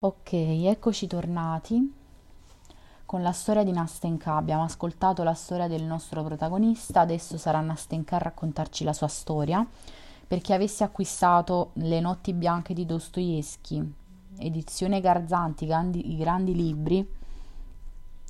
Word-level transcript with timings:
Ok, 0.00 0.32
eccoci 0.32 1.08
tornati 1.08 1.92
con 3.04 3.20
la 3.20 3.32
storia 3.32 3.64
di 3.64 3.72
Nastenka. 3.72 4.36
Abbiamo 4.36 4.62
ascoltato 4.62 5.24
la 5.24 5.34
storia 5.34 5.66
del 5.66 5.82
nostro 5.82 6.22
protagonista, 6.22 7.00
adesso 7.00 7.36
sarà 7.36 7.60
Nastenka 7.60 8.14
a 8.14 8.20
raccontarci 8.20 8.84
la 8.84 8.92
sua 8.92 9.08
storia. 9.08 9.66
Per 10.24 10.40
chi 10.40 10.52
avesse 10.52 10.84
acquistato 10.84 11.70
Le 11.72 11.98
notti 11.98 12.32
bianche 12.32 12.74
di 12.74 12.86
Dostoevsky, 12.86 13.92
edizione 14.38 15.00
Garzanti, 15.00 15.66
grandi, 15.66 16.12
i 16.12 16.16
grandi 16.16 16.54
libri, 16.54 17.04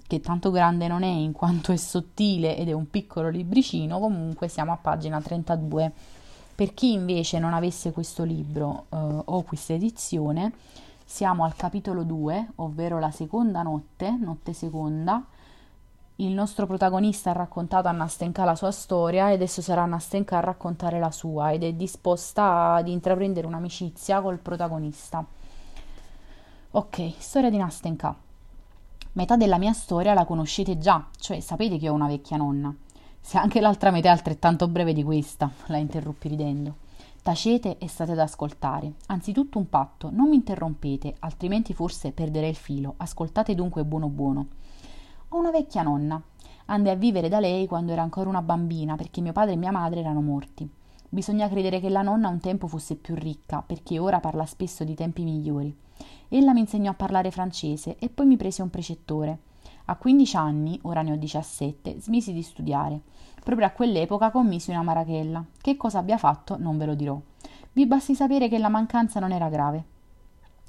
che 0.07 0.21
tanto 0.21 0.51
grande 0.51 0.89
non 0.89 1.03
è 1.03 1.07
in 1.07 1.33
quanto 1.33 1.73
è 1.73 1.77
sottile 1.77 2.57
ed 2.57 2.71
è 2.71 2.73
un 2.73 2.89
piccolo 2.89 3.29
libricino, 3.29 3.99
comunque 3.99 4.49
siamo 4.49 4.73
a 4.73 4.79
pagina 4.79 5.21
32. 5.21 5.93
Per 6.55 6.73
chi 6.73 6.95
invece 6.95 7.39
non 7.39 7.53
avesse 7.53 7.93
questo 7.93 8.25
libro 8.25 8.87
eh, 8.89 8.97
o 8.97 9.43
questa 9.43 9.75
edizione, 9.75 10.53
siamo 11.11 11.45
al 11.45 11.57
capitolo 11.57 12.05
2, 12.05 12.51
ovvero 12.57 12.99
la 12.99 13.11
seconda 13.11 13.63
notte, 13.63 14.11
notte 14.11 14.53
seconda. 14.53 15.25
Il 16.17 16.33
nostro 16.33 16.67
protagonista 16.67 17.31
ha 17.31 17.33
raccontato 17.33 17.89
a 17.89 17.93
Nastenka 17.93 18.45
la 18.45 18.55
sua 18.55 18.71
storia 18.71 19.31
e 19.31 19.33
adesso 19.33 19.63
sarà 19.63 19.87
Nastenka 19.87 20.37
a 20.37 20.41
raccontare 20.41 20.99
la 20.99 21.11
sua 21.11 21.53
ed 21.53 21.63
è 21.63 21.73
disposta 21.73 22.75
ad 22.75 22.89
intraprendere 22.89 23.47
un'amicizia 23.47 24.21
col 24.21 24.37
protagonista. 24.37 25.25
Ok, 26.73 27.13
storia 27.17 27.49
di 27.49 27.57
Nastenka. 27.57 28.15
Metà 29.13 29.37
della 29.37 29.57
mia 29.57 29.73
storia 29.73 30.13
la 30.13 30.27
conoscete 30.27 30.77
già, 30.77 31.07
cioè 31.19 31.41
sapete 31.41 31.79
che 31.79 31.89
ho 31.89 31.95
una 31.95 32.07
vecchia 32.07 32.37
nonna. 32.37 32.73
Se 33.19 33.39
anche 33.39 33.63
l'altra 33.63 33.91
metà 33.91 34.09
è 34.09 34.13
altrettanto 34.13 34.69
breve 34.69 34.93
di 34.93 35.03
questa, 35.03 35.51
la 35.69 35.79
interruppi 35.79 36.29
ridendo. 36.29 36.87
Tacete 37.29 37.77
e 37.77 37.89
state 37.89 38.13
ad 38.13 38.21
ascoltare. 38.21 38.95
Anzitutto 39.09 39.59
un 39.59 39.69
patto, 39.69 40.09
non 40.11 40.31
mi 40.31 40.37
interrompete, 40.37 41.15
altrimenti 41.19 41.75
forse 41.75 42.13
perderei 42.13 42.49
il 42.49 42.57
filo. 42.57 42.95
Ascoltate 42.97 43.55
dunque 43.55 43.85
buono 43.85 44.09
buono. 44.09 44.47
Ho 45.29 45.37
una 45.37 45.51
vecchia 45.51 45.83
nonna. 45.83 46.19
Andai 46.65 46.95
a 46.95 46.97
vivere 46.97 47.29
da 47.29 47.39
lei 47.39 47.67
quando 47.67 47.93
era 47.93 48.01
ancora 48.01 48.31
una 48.31 48.41
bambina, 48.41 48.97
perché 48.97 49.21
mio 49.21 49.33
padre 49.33 49.53
e 49.53 49.57
mia 49.57 49.71
madre 49.71 50.01
erano 50.01 50.23
morti. 50.23 50.67
Bisogna 51.07 51.51
credere 51.51 51.81
che 51.81 51.91
la 51.91 52.01
nonna 52.01 52.31
un 52.31 52.41
tempo 52.41 52.67
fosse 52.67 52.97
più 52.97 53.15
ricca, 53.15 53.61
perché 53.61 53.99
ora 53.99 54.21
parla 54.21 54.47
spesso 54.47 54.83
di 54.83 54.95
tempi 54.95 55.23
migliori. 55.23 55.77
Ella 56.29 56.55
mi 56.55 56.61
insegnò 56.61 56.93
a 56.93 56.95
parlare 56.95 57.31
francese 57.31 57.97
e 57.99 58.09
poi 58.09 58.25
mi 58.25 58.39
prese 58.39 58.63
un 58.63 58.71
precettore. 58.71 59.39
A 59.91 59.97
15 59.97 60.37
anni, 60.37 60.79
ora 60.83 61.01
ne 61.01 61.13
ho 61.13 61.17
17, 61.17 61.99
smisi 61.99 62.35
di 62.35 62.43
studiare. 62.43 63.01
Proprio 63.43 63.67
a 63.67 63.71
quell'epoca 63.71 64.31
commisi 64.31 64.71
una 64.71 64.83
marachella. 64.83 65.43
Che 65.59 65.79
cosa 65.79 66.01
abbia 66.01 66.19
fatto 66.19 66.59
non 66.59 66.77
ve 66.77 66.85
lo 66.85 66.95
dirò. 66.95 67.19
Vi 67.73 67.87
basti 67.87 68.15
sapere 68.15 68.49
che 68.49 68.59
la 68.59 68.69
mancanza 68.69 69.19
non 69.19 69.33
era 69.33 69.49
grave. 69.49 69.85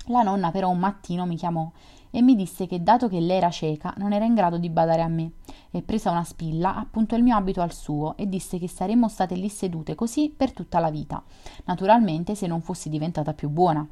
La 0.06 0.22
nonna 0.22 0.52
però 0.52 0.70
un 0.70 0.80
mattino 0.80 1.26
mi 1.26 1.36
chiamò 1.36 1.70
e 2.12 2.22
mi 2.22 2.34
disse 2.34 2.66
che 2.66 2.82
dato 2.82 3.10
che 3.10 3.20
lei 3.20 3.38
era 3.38 3.50
cieca 3.50 3.94
non 3.98 4.14
era 4.14 4.24
in 4.24 4.36
grado 4.36 4.58
di 4.58 4.70
badare 4.70 5.02
a 5.02 5.08
me 5.10 5.34
e 5.70 5.82
presa 5.82 6.10
una 6.10 6.24
spilla 6.24 6.76
appuntò 6.76 7.18
il 7.18 7.24
mio 7.24 7.36
abito 7.36 7.62
al 7.62 7.74
suo 7.74 8.16
e 8.16 8.28
disse 8.28 8.58
che 8.58 8.68
saremmo 8.68 9.08
state 9.10 9.36
lì 9.36 9.50
sedute 9.50 9.94
così 9.94 10.34
per 10.36 10.52
tutta 10.54 10.80
la 10.80 10.90
vita 10.90 11.22
naturalmente 11.66 12.34
se 12.34 12.48
non 12.48 12.62
fossi 12.62 12.90
diventata 12.90 13.34
più 13.34 13.50
buona 13.50 13.88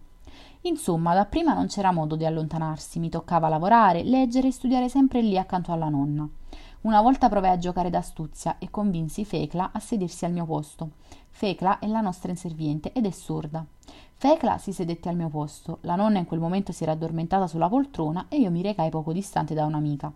Insomma, 0.61 1.13
dapprima 1.13 1.53
non 1.53 1.67
c'era 1.67 1.91
modo 1.91 2.15
di 2.15 2.25
allontanarsi, 2.25 2.99
mi 2.99 3.09
toccava 3.09 3.47
lavorare, 3.47 4.03
leggere 4.03 4.47
e 4.47 4.51
studiare 4.51 4.89
sempre 4.89 5.21
lì 5.21 5.37
accanto 5.37 5.71
alla 5.71 5.89
nonna. 5.89 6.27
Una 6.81 7.01
volta 7.01 7.29
provai 7.29 7.51
a 7.51 7.57
giocare 7.57 7.89
d'astuzia 7.89 8.57
e 8.59 8.69
convinsi 8.69 9.25
Fecla 9.25 9.71
a 9.73 9.79
sedersi 9.79 10.25
al 10.25 10.31
mio 10.31 10.45
posto. 10.45 10.91
Fecla 11.29 11.79
è 11.79 11.87
la 11.87 12.01
nostra 12.01 12.31
inserviente 12.31 12.91
ed 12.93 13.05
è 13.05 13.11
sorda. 13.11 13.65
Fecla 14.13 14.57
si 14.57 14.71
sedette 14.71 15.09
al 15.09 15.15
mio 15.15 15.29
posto. 15.29 15.79
La 15.81 15.95
nonna 15.95 16.19
in 16.19 16.25
quel 16.25 16.39
momento 16.39 16.71
si 16.71 16.83
era 16.83 16.93
addormentata 16.93 17.47
sulla 17.47 17.69
poltrona 17.69 18.25
e 18.29 18.37
io 18.37 18.51
mi 18.51 18.61
recai 18.61 18.89
poco 18.89 19.13
distante 19.13 19.53
da 19.53 19.65
un'amica. 19.65 20.11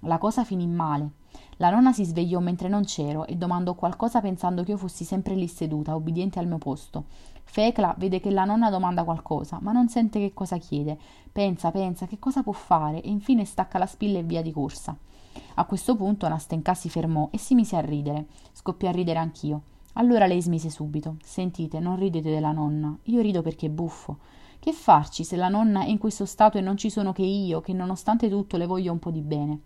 La 0.00 0.18
cosa 0.18 0.44
finì 0.44 0.66
male. 0.66 1.10
La 1.56 1.70
nonna 1.70 1.92
si 1.92 2.04
svegliò 2.04 2.40
mentre 2.40 2.68
non 2.68 2.84
c'ero 2.84 3.26
e 3.26 3.36
domandò 3.36 3.74
qualcosa 3.74 4.20
pensando 4.20 4.62
che 4.62 4.70
io 4.70 4.76
fossi 4.76 5.04
sempre 5.04 5.34
lì 5.34 5.46
seduta, 5.46 5.94
obbediente 5.94 6.38
al 6.38 6.46
mio 6.46 6.58
posto. 6.58 7.04
Fecla 7.44 7.94
vede 7.98 8.20
che 8.20 8.30
la 8.30 8.44
nonna 8.44 8.70
domanda 8.70 9.04
qualcosa, 9.04 9.58
ma 9.60 9.72
non 9.72 9.88
sente 9.88 10.20
che 10.20 10.32
cosa 10.32 10.56
chiede. 10.56 10.96
Pensa, 11.32 11.70
pensa, 11.70 12.06
che 12.06 12.18
cosa 12.18 12.42
può 12.42 12.52
fare 12.52 13.02
e 13.02 13.08
infine 13.10 13.44
stacca 13.44 13.76
la 13.78 13.86
spilla 13.86 14.18
e 14.18 14.22
via 14.22 14.40
di 14.40 14.52
corsa. 14.52 14.96
A 15.54 15.64
questo 15.64 15.96
punto 15.96 16.28
Nastenka 16.28 16.74
si 16.74 16.88
fermò 16.88 17.28
e 17.30 17.38
si 17.38 17.54
mise 17.54 17.76
a 17.76 17.80
ridere. 17.80 18.26
Scoppiò 18.52 18.88
a 18.88 18.92
ridere 18.92 19.18
anch'io. 19.18 19.62
Allora 19.94 20.26
lei 20.26 20.40
smise 20.40 20.70
subito. 20.70 21.16
Sentite, 21.22 21.80
non 21.80 21.96
ridete 21.96 22.30
della 22.30 22.52
nonna. 22.52 22.96
Io 23.04 23.20
rido 23.20 23.42
perché 23.42 23.66
è 23.66 23.70
buffo. 23.70 24.18
Che 24.58 24.72
farci 24.72 25.24
se 25.24 25.36
la 25.36 25.48
nonna 25.48 25.82
è 25.82 25.88
in 25.88 25.98
questo 25.98 26.26
stato 26.26 26.58
e 26.58 26.60
non 26.60 26.76
ci 26.76 26.90
sono 26.90 27.12
che 27.12 27.22
io, 27.22 27.60
che 27.60 27.72
nonostante 27.72 28.28
tutto 28.28 28.56
le 28.56 28.66
voglio 28.66 28.92
un 28.92 28.98
po' 28.98 29.10
di 29.10 29.22
bene? 29.22 29.60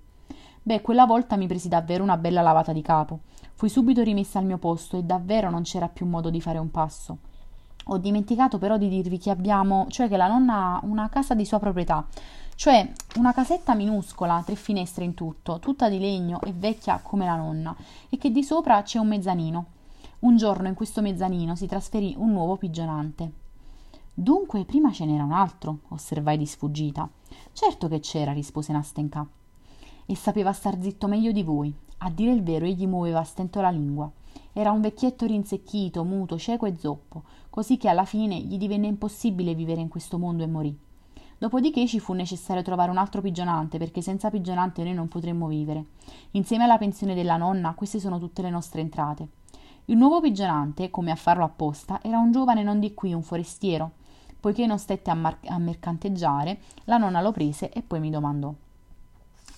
Beh, 0.67 0.81
quella 0.81 1.05
volta 1.05 1.37
mi 1.37 1.47
presi 1.47 1.69
davvero 1.69 2.03
una 2.03 2.17
bella 2.17 2.41
lavata 2.41 2.73
di 2.73 2.81
capo. 2.81 3.21
Fui 3.53 3.69
subito 3.69 4.03
rimessa 4.03 4.39
al 4.39 4.47
mio 4.47 4.57
posto 4.57 4.97
e 4.97 5.03
davvero 5.03 5.51
non 5.51 5.61
c'era 5.61 5.89
più 5.89 6.07
modo 6.07 6.31
di 6.31 6.41
fare 6.41 6.57
un 6.57 6.71
passo. 6.71 7.19
Ho 7.89 7.99
dimenticato 7.99 8.57
però 8.57 8.79
di 8.79 8.89
dirvi 8.89 9.19
che 9.19 9.29
abbiamo, 9.29 9.85
cioè 9.91 10.09
che 10.09 10.17
la 10.17 10.27
nonna 10.27 10.55
ha 10.55 10.81
una 10.85 11.11
casa 11.11 11.35
di 11.35 11.45
sua 11.45 11.59
proprietà, 11.59 12.07
cioè 12.55 12.91
una 13.17 13.35
casetta 13.35 13.75
minuscola, 13.75 14.43
tre 14.43 14.55
finestre 14.55 15.05
in 15.05 15.13
tutto, 15.13 15.59
tutta 15.59 15.91
di 15.91 15.99
legno 15.99 16.41
e 16.41 16.55
vecchia 16.57 16.99
come 17.03 17.27
la 17.27 17.37
nonna, 17.37 17.77
e 18.09 18.17
che 18.17 18.31
di 18.31 18.43
sopra 18.43 18.81
c'è 18.81 18.99
un 18.99 19.09
mezzanino. 19.09 19.67
Un 20.21 20.39
giorno 20.39 20.69
in 20.69 20.75
questo 20.75 21.03
mezzanino 21.03 21.55
si 21.57 21.67
trasferì 21.67 22.15
un 22.17 22.33
nuovo 22.33 22.57
pigionante. 22.57 23.31
Dunque 24.15 24.65
prima 24.65 24.91
ce 24.93 25.05
n'era 25.05 25.25
un 25.25 25.33
altro, 25.33 25.81
osservai 25.89 26.39
di 26.39 26.47
sfuggita. 26.47 27.07
Certo 27.53 27.87
che 27.87 28.01
c'era, 28.01 28.33
rispose 28.33 28.73
Nastenka 28.73 29.29
e 30.07 30.17
sapeva 30.17 30.53
star 30.53 30.81
zitto 30.81 31.07
meglio 31.07 31.33
di 31.33 31.43
voi. 31.43 31.75
A 31.99 32.11
dire 32.11 32.33
il 32.33 32.43
vero, 32.43 32.67
egli 32.67 32.87
muoveva 32.87 33.21
a 33.21 33.25
stento 33.25 33.61
la 33.61 33.71
lingua. 33.71 34.11
Era 34.53 34.71
un 34.71 34.81
vecchietto 34.81 35.27
rinsecchito, 35.27 36.05
muto, 36.05 36.39
cieco 36.39 36.67
e 36.67 36.77
zoppo, 36.77 37.23
così 37.51 37.77
che 37.77 37.89
alla 37.89 38.05
fine 38.05 38.39
gli 38.39 38.59
divenne 38.59 38.87
impossibile 38.87 39.55
vivere 39.55 39.81
in 39.81 39.89
questo 39.89 40.19
mondo 40.19 40.43
e 40.43 40.47
morì. 40.47 40.79
Dopodiché 41.39 41.87
ci 41.87 41.99
fu 41.99 42.13
necessario 42.13 42.63
trovare 42.63 42.91
un 42.91 42.97
altro 42.97 43.21
pigionante, 43.21 43.79
perché 43.79 44.03
senza 44.03 44.31
pigionante 44.31 44.83
noi 44.83 44.95
non 44.95 45.09
potremmo 45.09 45.47
vivere. 45.47 45.87
Insieme 46.33 46.65
alla 46.65 46.79
pensione 46.79 47.15
della 47.15 47.37
nonna, 47.37 47.75
queste 47.75 47.99
sono 47.99 48.19
tutte 48.19 48.43
le 48.43 48.51
nostre 48.51 48.81
entrate. 48.81 49.29
Il 49.87 49.97
nuovo 49.97 50.21
pigionante, 50.21 50.91
come 50.91 51.11
a 51.11 51.17
farlo 51.17 51.45
apposta, 51.45 52.01
era 52.03 52.19
un 52.19 52.33
giovane 52.33 52.63
non 52.63 52.81
di 52.81 52.95
qui, 52.95 53.13
un 53.13 53.23
forestiero. 53.23 53.93
Poiché 54.41 54.67
non 54.67 54.79
stette 54.79 55.11
a, 55.11 55.15
mar- 55.15 55.39
a 55.47 55.59
mercanteggiare, 55.59 56.61
la 56.85 56.99
nonna 56.99 57.21
lo 57.21 57.33
prese 57.33 57.71
e 57.71 57.83
poi 57.83 58.01
mi 58.01 58.11
domandò 58.11 58.55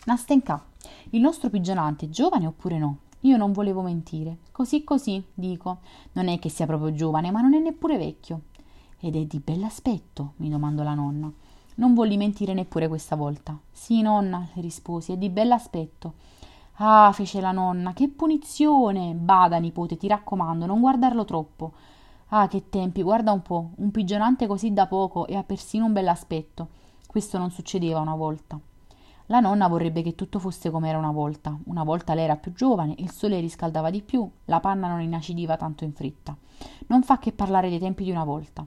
Nastenka, 0.06 0.64
il 1.10 1.20
nostro 1.20 1.50
pigionante 1.50 2.06
è 2.06 2.08
giovane 2.08 2.46
oppure 2.46 2.78
no? 2.78 2.98
Io 3.22 3.36
non 3.36 3.50
volevo 3.50 3.82
mentire. 3.82 4.38
Così 4.52 4.84
così, 4.84 5.20
dico. 5.34 5.78
Non 6.12 6.28
è 6.28 6.38
che 6.38 6.48
sia 6.48 6.64
proprio 6.64 6.94
giovane, 6.94 7.32
ma 7.32 7.40
non 7.40 7.54
è 7.54 7.58
neppure 7.58 7.98
vecchio. 7.98 8.42
Ed 9.00 9.16
è 9.16 9.24
di 9.24 9.40
bell'aspetto? 9.40 10.34
mi 10.36 10.48
domandò 10.48 10.84
la 10.84 10.94
nonna. 10.94 11.28
Non 11.74 11.94
volli 11.94 12.16
mentire 12.16 12.54
neppure 12.54 12.86
questa 12.86 13.16
volta. 13.16 13.58
Sì, 13.72 14.00
nonna, 14.00 14.46
le 14.52 14.62
risposi, 14.62 15.10
è 15.10 15.16
di 15.16 15.28
bell'aspetto. 15.28 16.12
Ah, 16.74 17.10
fece 17.12 17.40
la 17.40 17.50
nonna, 17.50 17.92
che 17.92 18.08
punizione! 18.08 19.12
Bada, 19.12 19.58
nipote, 19.58 19.96
ti 19.96 20.06
raccomando, 20.06 20.66
non 20.66 20.78
guardarlo 20.78 21.24
troppo. 21.24 21.72
Ah, 22.28 22.46
che 22.46 22.68
tempi, 22.68 23.02
guarda 23.02 23.32
un 23.32 23.42
po', 23.42 23.70
un 23.74 23.90
pigionante 23.90 24.46
così 24.46 24.72
da 24.72 24.86
poco 24.86 25.26
e 25.26 25.34
ha 25.34 25.42
persino 25.42 25.84
un 25.84 25.92
bell'aspetto. 25.92 26.68
Questo 27.08 27.38
non 27.38 27.50
succedeva 27.50 27.98
una 27.98 28.14
volta. 28.14 28.60
La 29.28 29.40
nonna 29.40 29.66
vorrebbe 29.66 30.02
che 30.02 30.14
tutto 30.14 30.38
fosse 30.38 30.70
come 30.70 30.88
era 30.88 30.98
una 30.98 31.10
volta. 31.10 31.58
Una 31.64 31.82
volta 31.82 32.14
lei 32.14 32.24
era 32.24 32.36
più 32.36 32.52
giovane, 32.52 32.94
il 32.98 33.10
sole 33.10 33.40
riscaldava 33.40 33.90
di 33.90 34.00
più, 34.00 34.30
la 34.44 34.60
panna 34.60 34.86
non 34.86 35.00
inacidiva 35.00 35.56
tanto 35.56 35.82
in 35.82 35.92
fretta. 35.92 36.36
Non 36.86 37.02
fa 37.02 37.18
che 37.18 37.32
parlare 37.32 37.68
dei 37.68 37.80
tempi 37.80 38.04
di 38.04 38.12
una 38.12 38.22
volta. 38.22 38.64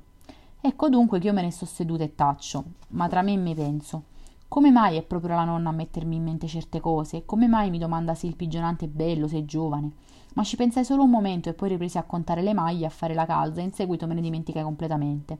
Ecco 0.59 0.89
dunque 0.89 1.19
che 1.19 1.27
io 1.27 1.33
me 1.33 1.43
ne 1.43 1.51
sto 1.51 1.65
seduta 1.65 2.03
e 2.03 2.13
taccio, 2.13 2.63
ma 2.89 3.07
tra 3.07 3.21
me 3.21 3.31
e 3.31 3.37
me 3.37 3.55
penso. 3.55 4.03
Come 4.49 4.69
mai 4.69 4.97
è 4.97 5.03
proprio 5.03 5.35
la 5.35 5.45
nonna 5.45 5.69
a 5.69 5.73
mettermi 5.73 6.17
in 6.17 6.23
mente 6.23 6.47
certe 6.47 6.81
cose? 6.81 7.23
Come 7.23 7.47
mai 7.47 7.69
mi 7.69 7.77
domanda 7.77 8.13
se 8.13 8.27
il 8.27 8.35
pigionante 8.35 8.85
è 8.85 8.89
bello, 8.89 9.29
se 9.29 9.37
è 9.37 9.45
giovane? 9.45 9.91
Ma 10.33 10.43
ci 10.43 10.57
pensai 10.57 10.83
solo 10.83 11.03
un 11.03 11.09
momento 11.09 11.47
e 11.47 11.53
poi 11.53 11.69
ripresi 11.69 11.97
a 11.97 12.03
contare 12.03 12.41
le 12.41 12.53
maglie, 12.53 12.85
a 12.85 12.89
fare 12.89 13.13
la 13.13 13.25
calza 13.25 13.61
e 13.61 13.63
in 13.63 13.71
seguito 13.71 14.07
me 14.07 14.15
ne 14.15 14.21
dimenticai 14.21 14.63
completamente. 14.63 15.39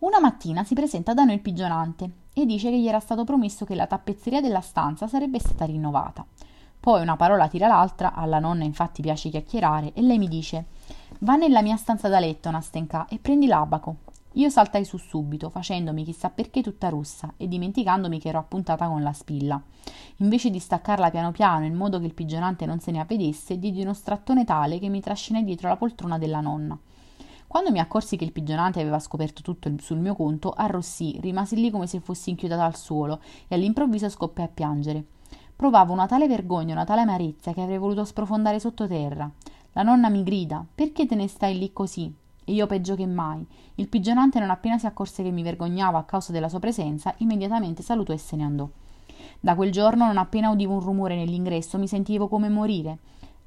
Una 0.00 0.18
mattina 0.18 0.64
si 0.64 0.74
presenta 0.74 1.14
da 1.14 1.22
noi 1.22 1.34
il 1.34 1.40
pigionante 1.40 2.10
e 2.42 2.46
dice 2.46 2.70
che 2.70 2.78
gli 2.78 2.86
era 2.86 3.00
stato 3.00 3.24
promesso 3.24 3.64
che 3.64 3.74
la 3.74 3.86
tappezzeria 3.86 4.40
della 4.40 4.60
stanza 4.60 5.06
sarebbe 5.06 5.38
stata 5.40 5.64
rinnovata. 5.64 6.24
Poi 6.78 7.02
una 7.02 7.16
parola 7.16 7.48
tira 7.48 7.66
l'altra, 7.66 8.14
alla 8.14 8.38
nonna 8.38 8.62
infatti 8.62 9.02
piace 9.02 9.28
chiacchierare, 9.28 9.92
e 9.92 10.02
lei 10.02 10.18
mi 10.18 10.28
dice 10.28 10.66
Va 11.20 11.34
nella 11.34 11.62
mia 11.62 11.76
stanza 11.76 12.08
da 12.08 12.20
letto, 12.20 12.50
Nastenka, 12.50 13.06
e 13.08 13.18
prendi 13.18 13.46
l'abaco. 13.46 13.96
Io 14.34 14.50
saltai 14.50 14.84
su 14.84 14.98
subito, 14.98 15.50
facendomi 15.50 16.04
chissà 16.04 16.30
perché 16.30 16.62
tutta 16.62 16.88
rossa 16.90 17.34
e 17.36 17.48
dimenticandomi 17.48 18.20
che 18.20 18.28
ero 18.28 18.38
appuntata 18.38 18.86
con 18.86 19.02
la 19.02 19.12
spilla. 19.12 19.60
Invece 20.18 20.50
di 20.50 20.60
staccarla 20.60 21.10
piano 21.10 21.32
piano 21.32 21.64
in 21.64 21.74
modo 21.74 21.98
che 21.98 22.06
il 22.06 22.14
pigionante 22.14 22.64
non 22.64 22.78
se 22.78 22.92
ne 22.92 23.00
avvedesse, 23.00 23.58
diedi 23.58 23.82
uno 23.82 23.94
strattone 23.94 24.44
tale 24.44 24.78
che 24.78 24.88
mi 24.88 25.00
trascinai 25.00 25.42
dietro 25.42 25.68
la 25.68 25.76
poltrona 25.76 26.18
della 26.18 26.40
nonna. 26.40 26.78
Quando 27.48 27.70
mi 27.70 27.78
accorsi 27.78 28.18
che 28.18 28.24
il 28.24 28.32
pigionante 28.32 28.78
aveva 28.78 28.98
scoperto 28.98 29.40
tutto 29.40 29.72
sul 29.78 29.96
mio 29.96 30.14
conto, 30.14 30.50
arrossì, 30.50 31.18
rimasi 31.22 31.56
lì 31.56 31.70
come 31.70 31.86
se 31.86 31.98
fossi 31.98 32.28
inchiodata 32.28 32.62
al 32.62 32.76
suolo 32.76 33.20
e 33.48 33.54
all'improvviso 33.54 34.10
scoppiai 34.10 34.46
a 34.46 34.50
piangere. 34.52 35.02
Provavo 35.56 35.94
una 35.94 36.06
tale 36.06 36.28
vergogna, 36.28 36.74
una 36.74 36.84
tale 36.84 37.00
amarezza 37.00 37.54
che 37.54 37.62
avrei 37.62 37.78
voluto 37.78 38.04
sprofondare 38.04 38.60
sottoterra. 38.60 39.30
La 39.72 39.82
nonna 39.82 40.10
mi 40.10 40.22
grida: 40.24 40.62
Perché 40.74 41.06
te 41.06 41.14
ne 41.14 41.26
stai 41.26 41.56
lì 41.56 41.72
così? 41.72 42.14
E 42.44 42.52
io 42.52 42.66
peggio 42.66 42.94
che 42.94 43.06
mai. 43.06 43.44
Il 43.76 43.88
pigionante, 43.88 44.38
non 44.38 44.50
appena 44.50 44.78
si 44.78 44.84
accorse 44.84 45.22
che 45.22 45.30
mi 45.30 45.42
vergognavo 45.42 45.96
a 45.96 46.04
causa 46.04 46.32
della 46.32 46.50
sua 46.50 46.60
presenza, 46.60 47.14
immediatamente 47.18 47.82
salutò 47.82 48.12
e 48.12 48.18
se 48.18 48.36
ne 48.36 48.44
andò. 48.44 48.68
Da 49.40 49.54
quel 49.54 49.72
giorno, 49.72 50.04
non 50.04 50.18
appena 50.18 50.50
udivo 50.50 50.74
un 50.74 50.80
rumore 50.80 51.16
nell'ingresso, 51.16 51.78
mi 51.78 51.88
sentivo 51.88 52.28
come 52.28 52.50
morire. 52.50 52.98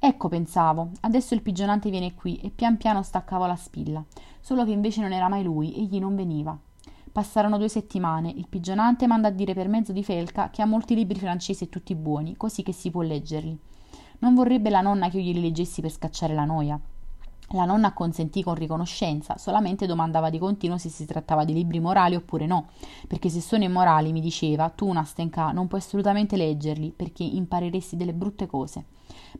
Ecco, 0.04 0.28
pensavo, 0.28 0.90
adesso 1.02 1.32
il 1.32 1.42
pigionante 1.42 1.88
viene 1.88 2.12
qui 2.12 2.34
e 2.38 2.50
pian 2.50 2.76
piano 2.76 3.04
staccavo 3.04 3.46
la 3.46 3.54
spilla. 3.54 4.04
Solo 4.40 4.64
che 4.64 4.72
invece 4.72 5.00
non 5.00 5.12
era 5.12 5.28
mai 5.28 5.44
lui, 5.44 5.76
egli 5.76 6.00
non 6.00 6.16
veniva. 6.16 6.58
Passarono 7.12 7.56
due 7.56 7.68
settimane. 7.68 8.28
Il 8.28 8.48
pigionante 8.48 9.06
manda 9.06 9.28
a 9.28 9.30
dire 9.30 9.54
per 9.54 9.68
mezzo 9.68 9.92
di 9.92 10.02
Felca 10.02 10.50
che 10.50 10.60
ha 10.60 10.66
molti 10.66 10.96
libri 10.96 11.20
francesi 11.20 11.62
e 11.62 11.68
tutti 11.68 11.94
buoni, 11.94 12.36
così 12.36 12.64
che 12.64 12.72
si 12.72 12.90
può 12.90 13.02
leggerli. 13.02 13.56
Non 14.18 14.34
vorrebbe 14.34 14.70
la 14.70 14.80
nonna 14.80 15.08
che 15.08 15.18
io 15.18 15.22
glieli 15.22 15.40
leggessi 15.40 15.80
per 15.80 15.92
scacciare 15.92 16.34
la 16.34 16.46
noia. 16.46 16.80
La 17.50 17.64
nonna 17.64 17.86
acconsentì 17.86 18.42
con 18.42 18.54
riconoscenza, 18.54 19.38
solamente 19.38 19.86
domandava 19.86 20.30
di 20.30 20.38
continuo 20.40 20.78
se 20.78 20.88
si 20.88 21.06
trattava 21.06 21.44
di 21.44 21.52
libri 21.52 21.78
morali 21.78 22.16
oppure 22.16 22.46
no, 22.46 22.70
perché 23.06 23.28
se 23.28 23.40
sono 23.40 23.62
immorali, 23.62 24.10
mi 24.10 24.20
diceva, 24.20 24.68
tu, 24.70 24.90
Nastenka, 24.90 25.52
non 25.52 25.68
puoi 25.68 25.78
assolutamente 25.78 26.36
leggerli, 26.36 26.90
perché 26.90 27.22
impareresti 27.22 27.96
delle 27.96 28.14
brutte 28.14 28.46
cose. 28.46 28.86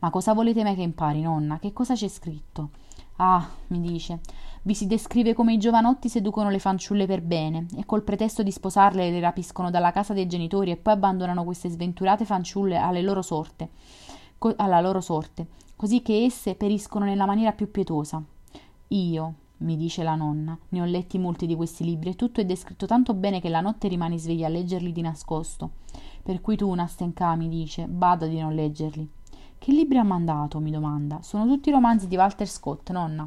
Ma 0.00 0.10
cosa 0.10 0.32
volete 0.32 0.62
mai 0.62 0.74
che 0.74 0.82
impari, 0.82 1.20
nonna? 1.20 1.58
Che 1.58 1.72
cosa 1.72 1.94
c'è 1.94 2.08
scritto? 2.08 2.70
Ah, 3.16 3.48
mi 3.68 3.80
dice, 3.80 4.20
vi 4.62 4.74
si 4.74 4.86
descrive 4.86 5.34
come 5.34 5.52
i 5.52 5.58
giovanotti 5.58 6.08
seducono 6.08 6.50
le 6.50 6.58
fanciulle 6.58 7.06
per 7.06 7.20
bene 7.20 7.66
e 7.76 7.84
col 7.84 8.02
pretesto 8.02 8.42
di 8.42 8.50
sposarle 8.50 9.10
le 9.10 9.20
rapiscono 9.20 9.70
dalla 9.70 9.92
casa 9.92 10.14
dei 10.14 10.26
genitori 10.26 10.70
e 10.70 10.76
poi 10.76 10.94
abbandonano 10.94 11.44
queste 11.44 11.68
sventurate 11.68 12.24
fanciulle 12.24 12.76
alle 12.76 13.02
loro 13.02 13.22
sorte, 13.22 13.70
co- 14.38 14.54
alla 14.56 14.80
loro 14.80 15.00
sorte, 15.00 15.48
così 15.76 16.02
che 16.02 16.24
esse 16.24 16.54
periscono 16.54 17.04
nella 17.04 17.26
maniera 17.26 17.52
più 17.52 17.70
pietosa. 17.70 18.22
Io, 18.88 19.34
mi 19.58 19.76
dice 19.76 20.02
la 20.02 20.14
nonna, 20.14 20.58
ne 20.70 20.80
ho 20.80 20.84
letti 20.84 21.18
molti 21.18 21.46
di 21.46 21.54
questi 21.54 21.84
libri 21.84 22.10
e 22.10 22.16
tutto 22.16 22.40
è 22.40 22.44
descritto 22.44 22.86
tanto 22.86 23.14
bene 23.14 23.40
che 23.40 23.48
la 23.48 23.60
notte 23.60 23.88
rimani 23.88 24.18
sveglia 24.18 24.46
a 24.46 24.50
leggerli 24.50 24.92
di 24.92 25.00
nascosto. 25.00 25.70
Per 26.22 26.40
cui 26.40 26.56
tu, 26.56 26.72
Nastenka, 26.72 27.34
mi 27.36 27.48
dice, 27.48 27.86
bada 27.86 28.26
di 28.26 28.40
non 28.40 28.54
leggerli. 28.54 29.08
Che 29.62 29.70
libri 29.70 29.96
ha 29.96 30.02
mandato? 30.02 30.58
mi 30.58 30.72
domanda. 30.72 31.22
Sono 31.22 31.46
tutti 31.46 31.70
romanzi 31.70 32.08
di 32.08 32.16
Walter 32.16 32.48
Scott, 32.48 32.90
nonna. 32.90 33.24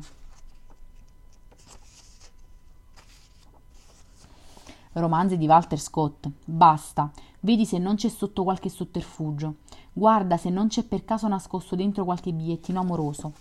romanzi 4.92 5.38
di 5.38 5.48
Walter 5.48 5.80
Scott. 5.80 6.30
Basta. 6.44 7.10
Vedi 7.40 7.66
se 7.66 7.78
non 7.78 7.96
c'è 7.96 8.10
sotto 8.10 8.44
qualche 8.44 8.68
sotterfugio. 8.68 9.56
Guarda 9.94 10.36
se 10.36 10.50
non 10.50 10.68
c'è 10.68 10.84
per 10.84 11.06
caso 11.06 11.30
nascosto 11.30 11.78
dentro 11.78 12.04
qualche 12.04 12.34
bigliettino 12.34 12.82
amoroso. 12.82 13.32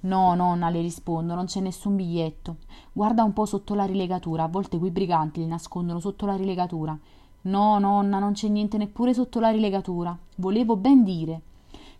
No, 0.00 0.34
nonna, 0.34 0.70
le 0.70 0.80
rispondo, 0.80 1.34
non 1.34 1.44
c'è 1.44 1.60
nessun 1.60 1.94
biglietto. 1.94 2.56
Guarda 2.90 3.22
un 3.22 3.34
po' 3.34 3.44
sotto 3.44 3.74
la 3.74 3.84
rilegatura, 3.84 4.44
a 4.44 4.48
volte 4.48 4.78
quei 4.78 4.90
briganti 4.90 5.40
li 5.40 5.46
nascondono 5.46 6.00
sotto 6.00 6.24
la 6.24 6.36
rilegatura. 6.36 6.98
No, 7.42 7.78
nonna, 7.78 8.18
non 8.18 8.32
c'è 8.32 8.48
niente 8.48 8.78
neppure 8.78 9.12
sotto 9.12 9.40
la 9.40 9.50
rilegatura. 9.50 10.16
Volevo 10.36 10.76
ben 10.76 11.04
dire. 11.04 11.42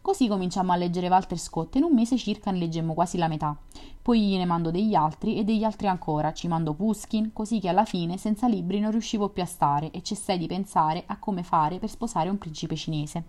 Così 0.02 0.28
cominciammo 0.28 0.72
a 0.72 0.76
leggere 0.76 1.08
Walter 1.08 1.38
Scott 1.38 1.74
e 1.74 1.78
in 1.78 1.84
un 1.84 1.92
mese 1.92 2.16
circa 2.16 2.50
ne 2.50 2.58
leggemmo 2.58 2.94
quasi 2.94 3.18
la 3.18 3.28
metà. 3.28 3.54
Poi 4.00 4.28
gliene 4.28 4.46
mando 4.46 4.70
degli 4.70 4.94
altri 4.94 5.36
e 5.36 5.44
degli 5.44 5.62
altri 5.62 5.88
ancora, 5.88 6.32
ci 6.32 6.48
mando 6.48 6.72
Puskin, 6.72 7.34
così 7.34 7.60
che 7.60 7.68
alla 7.68 7.84
fine 7.84 8.16
senza 8.16 8.48
libri 8.48 8.80
non 8.80 8.92
riuscivo 8.92 9.28
più 9.28 9.42
a 9.42 9.46
stare 9.46 9.90
e 9.90 10.02
cessai 10.02 10.38
di 10.38 10.46
pensare 10.46 11.04
a 11.06 11.18
come 11.18 11.42
fare 11.42 11.78
per 11.78 11.90
sposare 11.90 12.30
un 12.30 12.38
principe 12.38 12.76
cinese. 12.76 13.24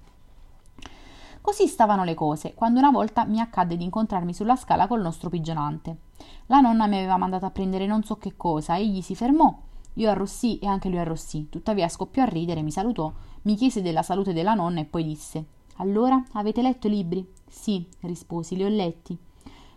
Così 1.41 1.67
stavano 1.67 2.05
le 2.05 2.13
cose, 2.13 2.53
quando 2.53 2.79
una 2.79 2.91
volta 2.91 3.25
mi 3.25 3.41
accadde 3.41 3.75
di 3.75 3.83
incontrarmi 3.83 4.33
sulla 4.33 4.55
scala 4.55 4.87
col 4.87 5.01
nostro 5.01 5.29
pigionante. 5.29 5.97
La 6.45 6.61
nonna 6.61 6.87
mi 6.87 6.95
aveva 6.95 7.17
mandato 7.17 7.45
a 7.45 7.51
prendere 7.51 7.85
non 7.85 8.03
so 8.03 8.15
che 8.15 8.37
cosa, 8.37 8.77
egli 8.77 9.01
si 9.01 9.13
fermò, 9.13 9.53
io 9.95 10.09
arrossì 10.09 10.57
e 10.59 10.67
anche 10.67 10.87
lui 10.87 10.99
arrossì, 10.99 11.49
tuttavia 11.49 11.89
scoppiò 11.89 12.23
a 12.23 12.27
ridere, 12.27 12.61
mi 12.61 12.71
salutò, 12.71 13.11
mi 13.41 13.55
chiese 13.55 13.81
della 13.81 14.03
salute 14.03 14.31
della 14.31 14.53
nonna 14.53 14.79
e 14.79 14.85
poi 14.85 15.03
disse 15.03 15.45
allora 15.81 16.23
avete 16.33 16.61
letto 16.61 16.85
i 16.85 16.91
libri? 16.91 17.27
Sì, 17.47 17.85
risposi, 18.01 18.55
li 18.55 18.63
ho 18.63 18.69
letti. 18.69 19.17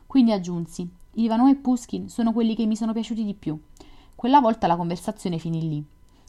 Quindi 0.06 0.33
aggiunsi: 0.33 0.87
Ivanhoe 1.15 1.53
e 1.53 1.56
Puskin 1.56 2.09
sono 2.09 2.33
quelli 2.33 2.55
che 2.55 2.67
mi 2.67 2.77
sono 2.77 2.93
piaciuti 2.93 3.25
di 3.25 3.35
più. 3.35 3.59
Quella 4.15 4.41
volta 4.41 4.67
la 4.67 4.77
conversazione 4.77 5.39
finì 5.39 5.67
lì. 5.67 5.85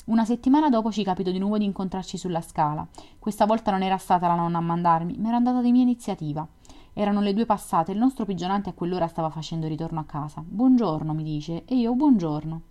Una 0.05 0.23
settimana 0.23 0.69
dopo 0.69 0.91
ci 0.91 1.03
capito 1.03 1.29
di 1.29 1.39
nuovo 1.39 1.57
di 1.57 1.65
incontrarci 1.65 2.17
sulla 2.17 2.41
scala. 2.41 2.87
Questa 3.19 3.45
volta 3.45 3.71
non 3.71 3.83
era 3.83 3.97
stata 3.97 4.27
la 4.27 4.35
nonna 4.35 4.59
a 4.59 4.61
mandarmi, 4.61 5.17
ma 5.17 5.27
era 5.27 5.37
andata 5.37 5.61
di 5.61 5.71
mia 5.71 5.81
iniziativa. 5.81 6.47
Erano 6.93 7.19
le 7.19 7.33
due 7.33 7.45
passate 7.45 7.91
e 7.91 7.95
il 7.95 7.99
nostro 7.99 8.23
pigionante 8.23 8.69
a 8.69 8.73
quell'ora 8.73 9.07
stava 9.07 9.29
facendo 9.29 9.67
ritorno 9.67 9.99
a 9.99 10.05
casa. 10.05 10.41
Buongiorno, 10.45 11.13
mi 11.13 11.23
dice, 11.23 11.65
e 11.65 11.75
io 11.75 11.93
buongiorno. 11.95 12.61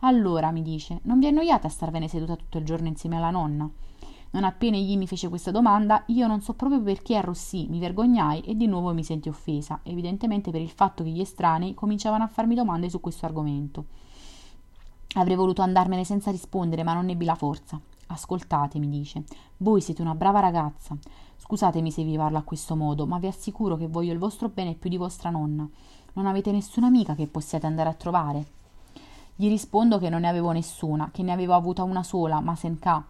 Allora, 0.00 0.52
mi 0.52 0.62
dice, 0.62 1.00
non 1.02 1.18
vi 1.18 1.26
annoiate 1.26 1.66
a 1.66 1.70
starvene 1.70 2.06
seduta 2.06 2.36
tutto 2.36 2.58
il 2.58 2.64
giorno 2.64 2.86
insieme 2.86 3.16
alla 3.16 3.30
nonna? 3.30 3.68
Non 4.32 4.44
appena 4.44 4.76
egli 4.76 4.96
mi 4.96 5.06
fece 5.06 5.28
questa 5.28 5.50
domanda, 5.50 6.04
io 6.06 6.26
non 6.26 6.40
so 6.40 6.54
proprio 6.54 6.80
perché 6.80 7.16
arrossì, 7.16 7.66
mi 7.68 7.78
vergognai 7.78 8.40
e 8.40 8.56
di 8.56 8.66
nuovo 8.66 8.94
mi 8.94 9.04
senti 9.04 9.28
offesa, 9.28 9.80
evidentemente 9.82 10.50
per 10.50 10.62
il 10.62 10.70
fatto 10.70 11.04
che 11.04 11.10
gli 11.10 11.20
estranei 11.20 11.74
cominciavano 11.74 12.24
a 12.24 12.28
farmi 12.28 12.54
domande 12.54 12.88
su 12.88 12.98
questo 12.98 13.26
argomento. 13.26 13.84
Avrei 15.16 15.36
voluto 15.36 15.60
andarmene 15.60 16.04
senza 16.04 16.30
rispondere, 16.30 16.82
ma 16.82 16.94
non 16.94 17.10
ebbi 17.10 17.26
la 17.26 17.34
forza. 17.34 17.78
Ascoltate, 18.06 18.78
mi 18.78 18.88
dice, 18.88 19.24
voi 19.58 19.82
siete 19.82 20.00
una 20.00 20.14
brava 20.14 20.40
ragazza. 20.40 20.96
Scusatemi 21.36 21.90
se 21.90 22.02
vi 22.02 22.16
parlo 22.16 22.38
a 22.38 22.42
questo 22.42 22.74
modo, 22.74 23.06
ma 23.06 23.18
vi 23.18 23.26
assicuro 23.26 23.76
che 23.76 23.88
voglio 23.88 24.14
il 24.14 24.18
vostro 24.18 24.48
bene 24.48 24.72
più 24.72 24.88
di 24.88 24.96
vostra 24.96 25.28
nonna. 25.28 25.68
Non 26.14 26.26
avete 26.26 26.52
nessuna 26.52 26.86
amica 26.86 27.14
che 27.14 27.26
possiate 27.26 27.66
andare 27.66 27.90
a 27.90 27.94
trovare? 27.94 28.46
Gli 29.36 29.48
rispondo 29.48 29.98
che 29.98 30.08
non 30.08 30.22
ne 30.22 30.28
avevo 30.28 30.52
nessuna, 30.52 31.10
che 31.10 31.22
ne 31.22 31.32
avevo 31.32 31.52
avuta 31.52 31.82
una 31.82 32.02
sola, 32.02 32.40
ma 32.40 32.54
senca, 32.54 33.04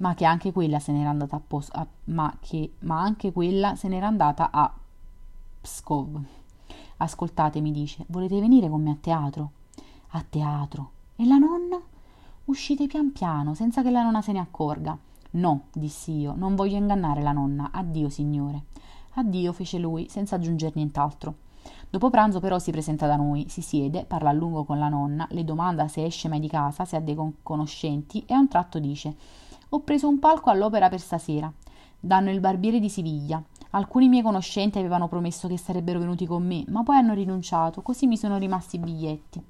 ma 0.00 0.14
che 0.14 0.24
anche 0.24 0.52
quella 0.52 0.78
se 0.78 0.92
n'era 0.92 1.10
andata 1.10 1.36
a, 1.36 1.42
Pos- 1.46 1.70
a 1.72 1.86
ma, 2.04 2.34
che, 2.40 2.72
ma 2.80 3.00
anche 3.00 3.32
quella 3.32 3.76
se 3.76 3.88
n'era 3.88 4.06
andata 4.06 4.50
a 4.50 4.72
Pskov. 5.60 6.20
Ascoltate, 6.98 7.60
mi 7.60 7.70
dice, 7.70 8.04
volete 8.08 8.40
venire 8.40 8.68
con 8.68 8.82
me 8.82 8.90
a 8.90 8.96
teatro? 8.98 9.50
A 10.10 10.24
teatro. 10.28 10.90
E 11.16 11.26
la 11.26 11.36
nonna? 11.36 11.80
Uscite 12.46 12.86
pian 12.86 13.12
piano, 13.12 13.54
senza 13.54 13.82
che 13.82 13.90
la 13.90 14.02
nonna 14.02 14.22
se 14.22 14.32
ne 14.32 14.40
accorga. 14.40 14.96
No, 15.32 15.64
dissi 15.72 16.12
io, 16.18 16.34
non 16.34 16.54
voglio 16.54 16.76
ingannare 16.76 17.22
la 17.22 17.32
nonna. 17.32 17.70
Addio, 17.70 18.08
signore. 18.08 18.64
Addio, 19.14 19.52
fece 19.52 19.78
lui, 19.78 20.08
senza 20.08 20.36
aggiungere 20.36 20.72
nient'altro. 20.76 21.34
Dopo 21.90 22.08
pranzo 22.08 22.40
però 22.40 22.58
si 22.58 22.70
presenta 22.70 23.06
da 23.06 23.16
noi, 23.16 23.46
si 23.48 23.60
siede, 23.60 24.04
parla 24.04 24.30
a 24.30 24.32
lungo 24.32 24.64
con 24.64 24.78
la 24.78 24.88
nonna, 24.88 25.26
le 25.30 25.44
domanda 25.44 25.88
se 25.88 26.04
esce 26.04 26.28
mai 26.28 26.40
di 26.40 26.48
casa, 26.48 26.86
se 26.86 26.96
ha 26.96 27.00
dei 27.00 27.16
conoscenti 27.42 28.24
e 28.26 28.32
a 28.32 28.38
un 28.38 28.48
tratto 28.48 28.78
dice 28.78 29.14
ho 29.72 29.80
preso 29.80 30.08
un 30.08 30.18
palco 30.18 30.50
all'opera 30.50 30.88
per 30.88 30.98
stasera. 31.00 31.52
Danno 31.98 32.30
il 32.30 32.40
barbiere 32.40 32.80
di 32.80 32.88
Siviglia. 32.88 33.40
Alcuni 33.70 34.08
miei 34.08 34.22
conoscenti 34.22 34.78
avevano 34.78 35.06
promesso 35.06 35.46
che 35.46 35.56
sarebbero 35.56 36.00
venuti 36.00 36.26
con 36.26 36.44
me, 36.44 36.64
ma 36.68 36.82
poi 36.82 36.96
hanno 36.96 37.14
rinunciato, 37.14 37.80
così 37.80 38.08
mi 38.08 38.16
sono 38.16 38.36
rimasti 38.36 38.76
i 38.76 38.78
biglietti. 38.80 39.40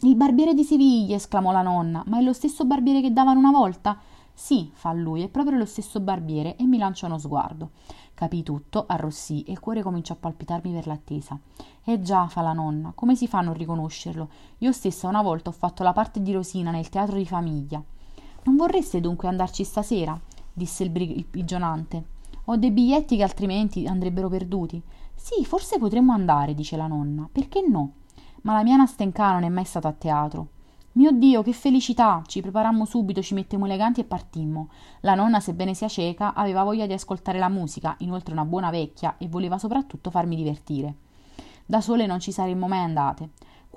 Il 0.00 0.16
barbiere 0.16 0.54
di 0.54 0.64
Siviglia, 0.64 1.14
esclamò 1.14 1.52
la 1.52 1.62
nonna, 1.62 2.02
ma 2.06 2.18
è 2.18 2.22
lo 2.22 2.32
stesso 2.32 2.64
barbiere 2.64 3.00
che 3.00 3.12
davano 3.12 3.38
una 3.38 3.52
volta? 3.52 3.96
Sì, 4.34 4.70
fa 4.72 4.92
lui, 4.92 5.22
è 5.22 5.28
proprio 5.28 5.56
lo 5.56 5.64
stesso 5.64 6.00
barbiere 6.00 6.56
e 6.56 6.64
mi 6.64 6.78
lancia 6.78 7.06
uno 7.06 7.18
sguardo. 7.18 7.70
Capì 8.14 8.42
tutto, 8.42 8.86
arrossì 8.88 9.44
e 9.44 9.52
il 9.52 9.60
cuore 9.60 9.82
cominciò 9.82 10.14
a 10.14 10.18
palpitarmi 10.18 10.72
per 10.72 10.88
l'attesa. 10.88 11.38
Eh 11.84 12.00
già, 12.00 12.26
fa 12.26 12.40
la 12.40 12.52
nonna, 12.52 12.90
come 12.92 13.14
si 13.14 13.28
fa 13.28 13.38
a 13.38 13.42
non 13.42 13.54
riconoscerlo? 13.54 14.28
Io 14.58 14.72
stessa 14.72 15.06
una 15.06 15.22
volta 15.22 15.50
ho 15.50 15.52
fatto 15.52 15.84
la 15.84 15.92
parte 15.92 16.20
di 16.22 16.32
Rosina 16.32 16.72
nel 16.72 16.88
teatro 16.88 17.16
di 17.16 17.26
famiglia. 17.26 17.80
Non 18.48 18.56
vorreste 18.56 19.02
dunque 19.02 19.28
andarci 19.28 19.62
stasera? 19.62 20.18
disse 20.54 20.82
il, 20.82 20.88
brig- 20.88 21.14
il 21.14 21.26
pigionante. 21.26 22.02
Ho 22.46 22.56
dei 22.56 22.70
biglietti 22.70 23.18
che 23.18 23.22
altrimenti 23.22 23.86
andrebbero 23.86 24.30
perduti. 24.30 24.82
Sì, 25.14 25.44
forse 25.44 25.78
potremmo 25.78 26.14
andare, 26.14 26.54
dice 26.54 26.78
la 26.78 26.86
nonna. 26.86 27.28
Perché 27.30 27.62
no? 27.68 27.92
Ma 28.44 28.54
la 28.54 28.62
mia 28.62 28.76
Nastenka 28.76 29.32
non 29.32 29.42
è 29.42 29.50
mai 29.50 29.66
stata 29.66 29.88
a 29.88 29.92
teatro. 29.92 30.48
Mio 30.92 31.12
Dio, 31.12 31.42
che 31.42 31.52
felicità! 31.52 32.22
Ci 32.26 32.40
preparammo 32.40 32.86
subito, 32.86 33.20
ci 33.20 33.34
mettemmo 33.34 33.66
eleganti 33.66 34.00
e 34.00 34.04
partimmo. 34.04 34.70
La 35.00 35.14
nonna, 35.14 35.40
sebbene 35.40 35.74
sia 35.74 35.88
cieca, 35.88 36.32
aveva 36.32 36.62
voglia 36.62 36.86
di 36.86 36.94
ascoltare 36.94 37.38
la 37.38 37.50
musica, 37.50 37.96
inoltre 37.98 38.32
una 38.32 38.46
buona 38.46 38.70
vecchia, 38.70 39.16
e 39.18 39.28
voleva 39.28 39.58
soprattutto 39.58 40.10
farmi 40.10 40.36
divertire. 40.36 40.94
Da 41.66 41.82
sole 41.82 42.06
non 42.06 42.18
ci 42.18 42.32
saremmo 42.32 42.66
mai 42.66 42.78
andate. 42.78 43.28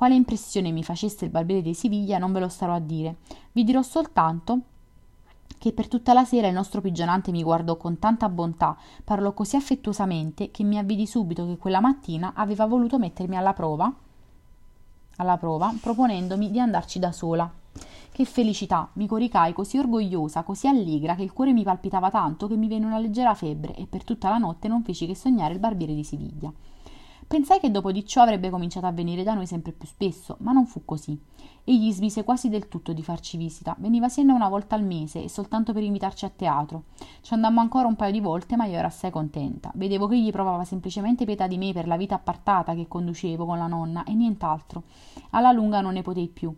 Quale 0.02 0.16
impressione 0.16 0.72
mi 0.72 0.84
facesse 0.84 1.26
il 1.26 1.30
barbiere 1.30 1.62
di 1.62 1.76
Siviglia 1.76 2.18
non 2.18 2.32
ve 2.32 2.40
lo 2.40 2.48
starò 2.48 2.74
a 2.74 2.80
dire. 2.80 3.18
Vi 3.52 3.64
dirò 3.64 3.84
soltanto 3.84 4.62
che 5.60 5.74
per 5.74 5.88
tutta 5.88 6.12
la 6.14 6.26
sera 6.26 6.48
il 6.48 6.56
nostro 6.56 6.82
pigionante 6.82 7.30
mi 7.30 7.44
guardò 7.44 7.78
con 7.78 8.00
tanta 8.00 8.28
bontà, 8.28 8.76
parlò 9.04 9.32
così 9.34 9.58
affettuosamente 9.58 10.50
che 10.50 10.64
mi 10.64 10.80
avvidi 10.80 11.06
subito 11.06 11.46
che 11.46 11.58
quella 11.58 11.82
mattina 11.82 12.34
aveva 12.34 12.66
voluto 12.66 12.98
mettermi 12.98 13.38
alla 13.38 13.54
prova 13.54 13.94
alla 15.18 15.38
prova, 15.38 15.72
proponendomi 15.80 16.50
di 16.50 16.60
andarci 16.60 16.98
da 16.98 17.12
sola. 17.12 17.48
Che 18.12 18.26
felicità! 18.26 18.90
Mi 18.94 19.06
coricai 19.06 19.54
così 19.54 19.78
orgogliosa, 19.78 20.42
così 20.42 20.68
allegra, 20.68 21.14
che 21.14 21.22
il 21.22 21.32
cuore 21.32 21.54
mi 21.54 21.62
palpitava 21.62 22.10
tanto 22.10 22.48
che 22.48 22.56
mi 22.56 22.68
venne 22.68 22.88
una 22.88 22.98
leggera 22.98 23.36
febbre 23.36 23.76
e 23.76 23.86
per 23.86 24.04
tutta 24.04 24.30
la 24.30 24.40
notte 24.40 24.68
non 24.68 24.82
feci 24.82 25.06
che 25.06 25.14
sognare 25.14 25.54
il 25.54 25.60
barbiere 25.60 25.94
di 25.94 26.04
Siviglia. 26.04 26.52
Pensai 27.32 27.62
che 27.62 27.72
dopo 27.72 27.94
di 27.94 28.06
ciò 28.06 28.24
avrebbe 28.24 28.50
cominciato 28.50 28.88
a 28.88 28.92
venire 28.92 29.24
da 29.24 29.34
noi 29.34 29.48
sempre 29.48 29.72
più 29.72 29.88
spesso, 29.88 30.36
ma 30.42 30.52
non 30.52 30.66
fu 30.66 30.84
così. 30.84 31.18
Egli 31.64 31.90
smise 31.94 32.26
quasi 32.26 32.50
del 32.50 32.68
tutto 32.68 32.92
di 32.92 33.02
farci 33.04 33.38
visita. 33.38 33.74
Veniva 33.80 34.10
Siena 34.10 34.34
una 34.34 34.50
volta 34.50 34.76
al 34.76 34.84
mese 34.84 35.24
e 35.24 35.30
soltanto 35.30 35.72
per 35.72 35.82
invitarci 35.82 36.26
a 36.26 36.30
teatro. 36.30 36.84
Ci 37.22 37.34
andammo 37.34 37.62
ancora 37.62 37.88
un 37.88 37.96
paio 37.96 38.12
di 38.12 38.20
volte, 38.20 38.58
ma 38.58 38.66
io 38.66 38.76
ero 38.76 38.88
assai 38.88 39.12
contenta. 39.12 39.72
Vedevo 39.76 40.08
che 40.08 40.16
egli 40.16 40.30
provava 40.30 40.66
semplicemente 40.66 41.24
pietà 41.24 41.48
di 41.48 41.58
me 41.58 41.72
per 41.72 41.88
la 41.88 41.96
vita 41.96 42.16
appartata 42.16 42.76
che 42.76 42.90
conducevo 42.90 43.46
con 43.46 43.58
la 43.58 43.68
nonna 43.68 44.04
e 44.04 44.14
nient'altro. 44.14 44.84
Alla 45.30 45.54
lunga 45.54 45.80
non 45.80 45.94
ne 45.94 46.02
potei 46.02 46.28
più. 46.28 46.54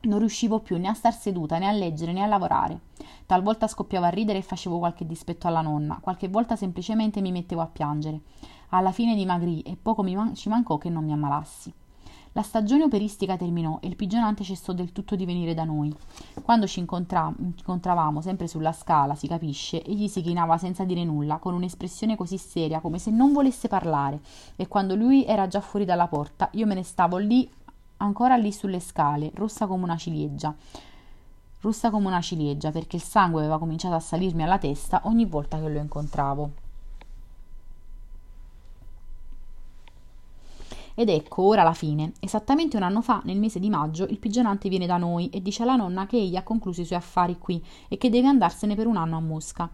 Non 0.00 0.18
riuscivo 0.18 0.58
più 0.58 0.78
né 0.78 0.88
a 0.88 0.94
star 0.94 1.14
seduta, 1.14 1.58
né 1.58 1.68
a 1.68 1.72
leggere, 1.72 2.12
né 2.12 2.24
a 2.24 2.26
lavorare. 2.26 2.80
Talvolta 3.24 3.68
scoppiavo 3.68 4.06
a 4.06 4.08
ridere 4.08 4.38
e 4.38 4.42
facevo 4.42 4.78
qualche 4.78 5.06
dispetto 5.06 5.46
alla 5.46 5.60
nonna, 5.60 5.98
qualche 6.00 6.26
volta 6.26 6.56
semplicemente 6.56 7.20
mi 7.20 7.30
mettevo 7.30 7.60
a 7.60 7.66
piangere. 7.66 8.20
Alla 8.70 8.92
fine 8.92 9.14
dimagrì 9.14 9.60
e 9.62 9.76
poco 9.80 10.02
man- 10.02 10.34
ci 10.34 10.48
mancò 10.48 10.78
che 10.78 10.90
non 10.90 11.04
mi 11.04 11.12
ammalassi. 11.12 11.72
La 12.36 12.42
stagione 12.42 12.82
operistica 12.82 13.38
terminò 13.38 13.78
e 13.80 13.88
il 13.88 13.96
pigionante 13.96 14.44
cessò 14.44 14.74
del 14.74 14.92
tutto 14.92 15.16
di 15.16 15.24
venire 15.24 15.54
da 15.54 15.64
noi. 15.64 15.90
Quando 16.42 16.66
ci 16.66 16.80
incontra- 16.80 17.32
incontravamo, 17.34 18.20
sempre 18.20 18.46
sulla 18.46 18.72
scala, 18.72 19.14
si 19.14 19.26
capisce, 19.26 19.82
egli 19.82 20.06
si 20.06 20.20
chinava 20.20 20.58
senza 20.58 20.84
dire 20.84 21.02
nulla, 21.02 21.38
con 21.38 21.54
un'espressione 21.54 22.14
così 22.14 22.36
seria, 22.36 22.80
come 22.80 22.98
se 22.98 23.10
non 23.10 23.32
volesse 23.32 23.68
parlare, 23.68 24.20
e 24.54 24.68
quando 24.68 24.94
lui 24.94 25.24
era 25.24 25.48
già 25.48 25.62
fuori 25.62 25.86
dalla 25.86 26.08
porta, 26.08 26.50
io 26.52 26.66
me 26.66 26.74
ne 26.74 26.82
stavo 26.82 27.16
lì, 27.16 27.48
ancora 27.96 28.36
lì 28.36 28.52
sulle 28.52 28.80
scale, 28.80 29.30
rossa 29.32 29.66
come 29.66 29.84
una 29.84 29.96
ciliegia. 29.96 30.54
Rossa 31.62 31.88
come 31.88 32.06
una 32.06 32.20
ciliegia, 32.20 32.70
perché 32.70 32.96
il 32.96 33.02
sangue 33.02 33.40
aveva 33.40 33.58
cominciato 33.58 33.94
a 33.94 34.00
salirmi 34.00 34.42
alla 34.42 34.58
testa 34.58 35.00
ogni 35.04 35.24
volta 35.24 35.58
che 35.58 35.68
lo 35.70 35.78
incontravo. 35.78 36.50
Ed 40.98 41.10
ecco 41.10 41.42
ora 41.42 41.62
la 41.62 41.74
fine. 41.74 42.14
Esattamente 42.20 42.78
un 42.78 42.82
anno 42.82 43.02
fa, 43.02 43.20
nel 43.24 43.38
mese 43.38 43.60
di 43.60 43.68
maggio, 43.68 44.04
il 44.04 44.18
pigionante 44.18 44.70
viene 44.70 44.86
da 44.86 44.96
noi 44.96 45.28
e 45.28 45.42
dice 45.42 45.62
alla 45.62 45.76
nonna 45.76 46.06
che 46.06 46.16
egli 46.16 46.36
ha 46.36 46.42
concluso 46.42 46.80
i 46.80 46.86
suoi 46.86 46.96
affari 46.96 47.36
qui 47.38 47.62
e 47.88 47.98
che 47.98 48.08
deve 48.08 48.28
andarsene 48.28 48.74
per 48.74 48.86
un 48.86 48.96
anno 48.96 49.18
a 49.18 49.20
Mosca. 49.20 49.70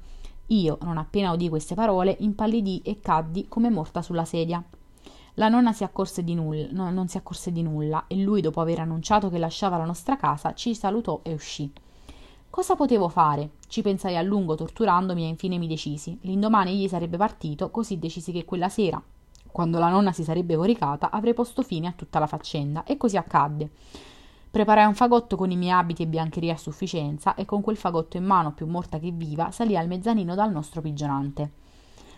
Io, 0.48 0.78
non 0.82 0.98
appena 0.98 1.30
udì 1.30 1.48
queste 1.48 1.76
parole, 1.76 2.16
impallidì 2.18 2.82
e 2.84 2.98
caddi 2.98 3.46
come 3.46 3.70
morta 3.70 4.02
sulla 4.02 4.24
sedia. 4.24 4.60
La 5.34 5.48
nonna 5.48 5.72
si 5.72 5.86
nulla, 6.34 6.66
no, 6.72 6.90
non 6.90 7.06
si 7.06 7.18
accorse 7.18 7.52
di 7.52 7.62
nulla 7.62 8.06
e 8.08 8.16
lui, 8.16 8.40
dopo 8.40 8.60
aver 8.60 8.80
annunciato 8.80 9.30
che 9.30 9.38
lasciava 9.38 9.76
la 9.76 9.84
nostra 9.84 10.16
casa, 10.16 10.54
ci 10.54 10.74
salutò 10.74 11.20
e 11.22 11.32
uscì. 11.34 11.72
Cosa 12.50 12.74
potevo 12.74 13.08
fare? 13.08 13.52
Ci 13.68 13.80
pensai 13.80 14.16
a 14.16 14.22
lungo, 14.22 14.56
torturandomi, 14.56 15.22
e 15.22 15.28
infine 15.28 15.56
mi 15.56 15.68
decisi. 15.68 16.18
L'indomani 16.22 16.72
egli 16.72 16.88
sarebbe 16.88 17.16
partito, 17.16 17.70
così 17.70 18.00
decisi 18.00 18.32
che 18.32 18.44
quella 18.44 18.68
sera, 18.68 19.00
quando 19.52 19.78
la 19.78 19.88
nonna 19.88 20.12
si 20.12 20.24
sarebbe 20.24 20.56
coricata, 20.56 21.10
avrei 21.10 21.34
posto 21.34 21.62
fine 21.62 21.86
a 21.86 21.92
tutta 21.92 22.18
la 22.18 22.26
faccenda, 22.26 22.84
e 22.84 22.96
così 22.96 23.16
accadde. 23.16 23.70
Preparai 24.50 24.86
un 24.86 24.94
fagotto 24.94 25.36
con 25.36 25.50
i 25.50 25.56
miei 25.56 25.72
abiti 25.72 26.02
e 26.02 26.06
biancheria 26.06 26.54
a 26.54 26.58
sufficienza 26.58 27.34
e 27.34 27.44
con 27.44 27.62
quel 27.62 27.76
fagotto 27.76 28.16
in 28.16 28.24
mano, 28.24 28.52
più 28.52 28.66
morta 28.66 28.98
che 28.98 29.10
viva, 29.10 29.50
salì 29.50 29.76
al 29.76 29.86
mezzanino 29.86 30.34
dal 30.34 30.50
nostro 30.50 30.80
pigionante. 30.80 31.50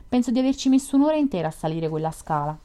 Penso 0.09 0.31
di 0.31 0.39
averci 0.39 0.69
messo 0.69 0.97
un'ora 0.97 1.17
intera 1.17 1.49
a 1.49 1.53
salire 1.53 1.89
quella 1.89 2.11
scala. 2.11 2.57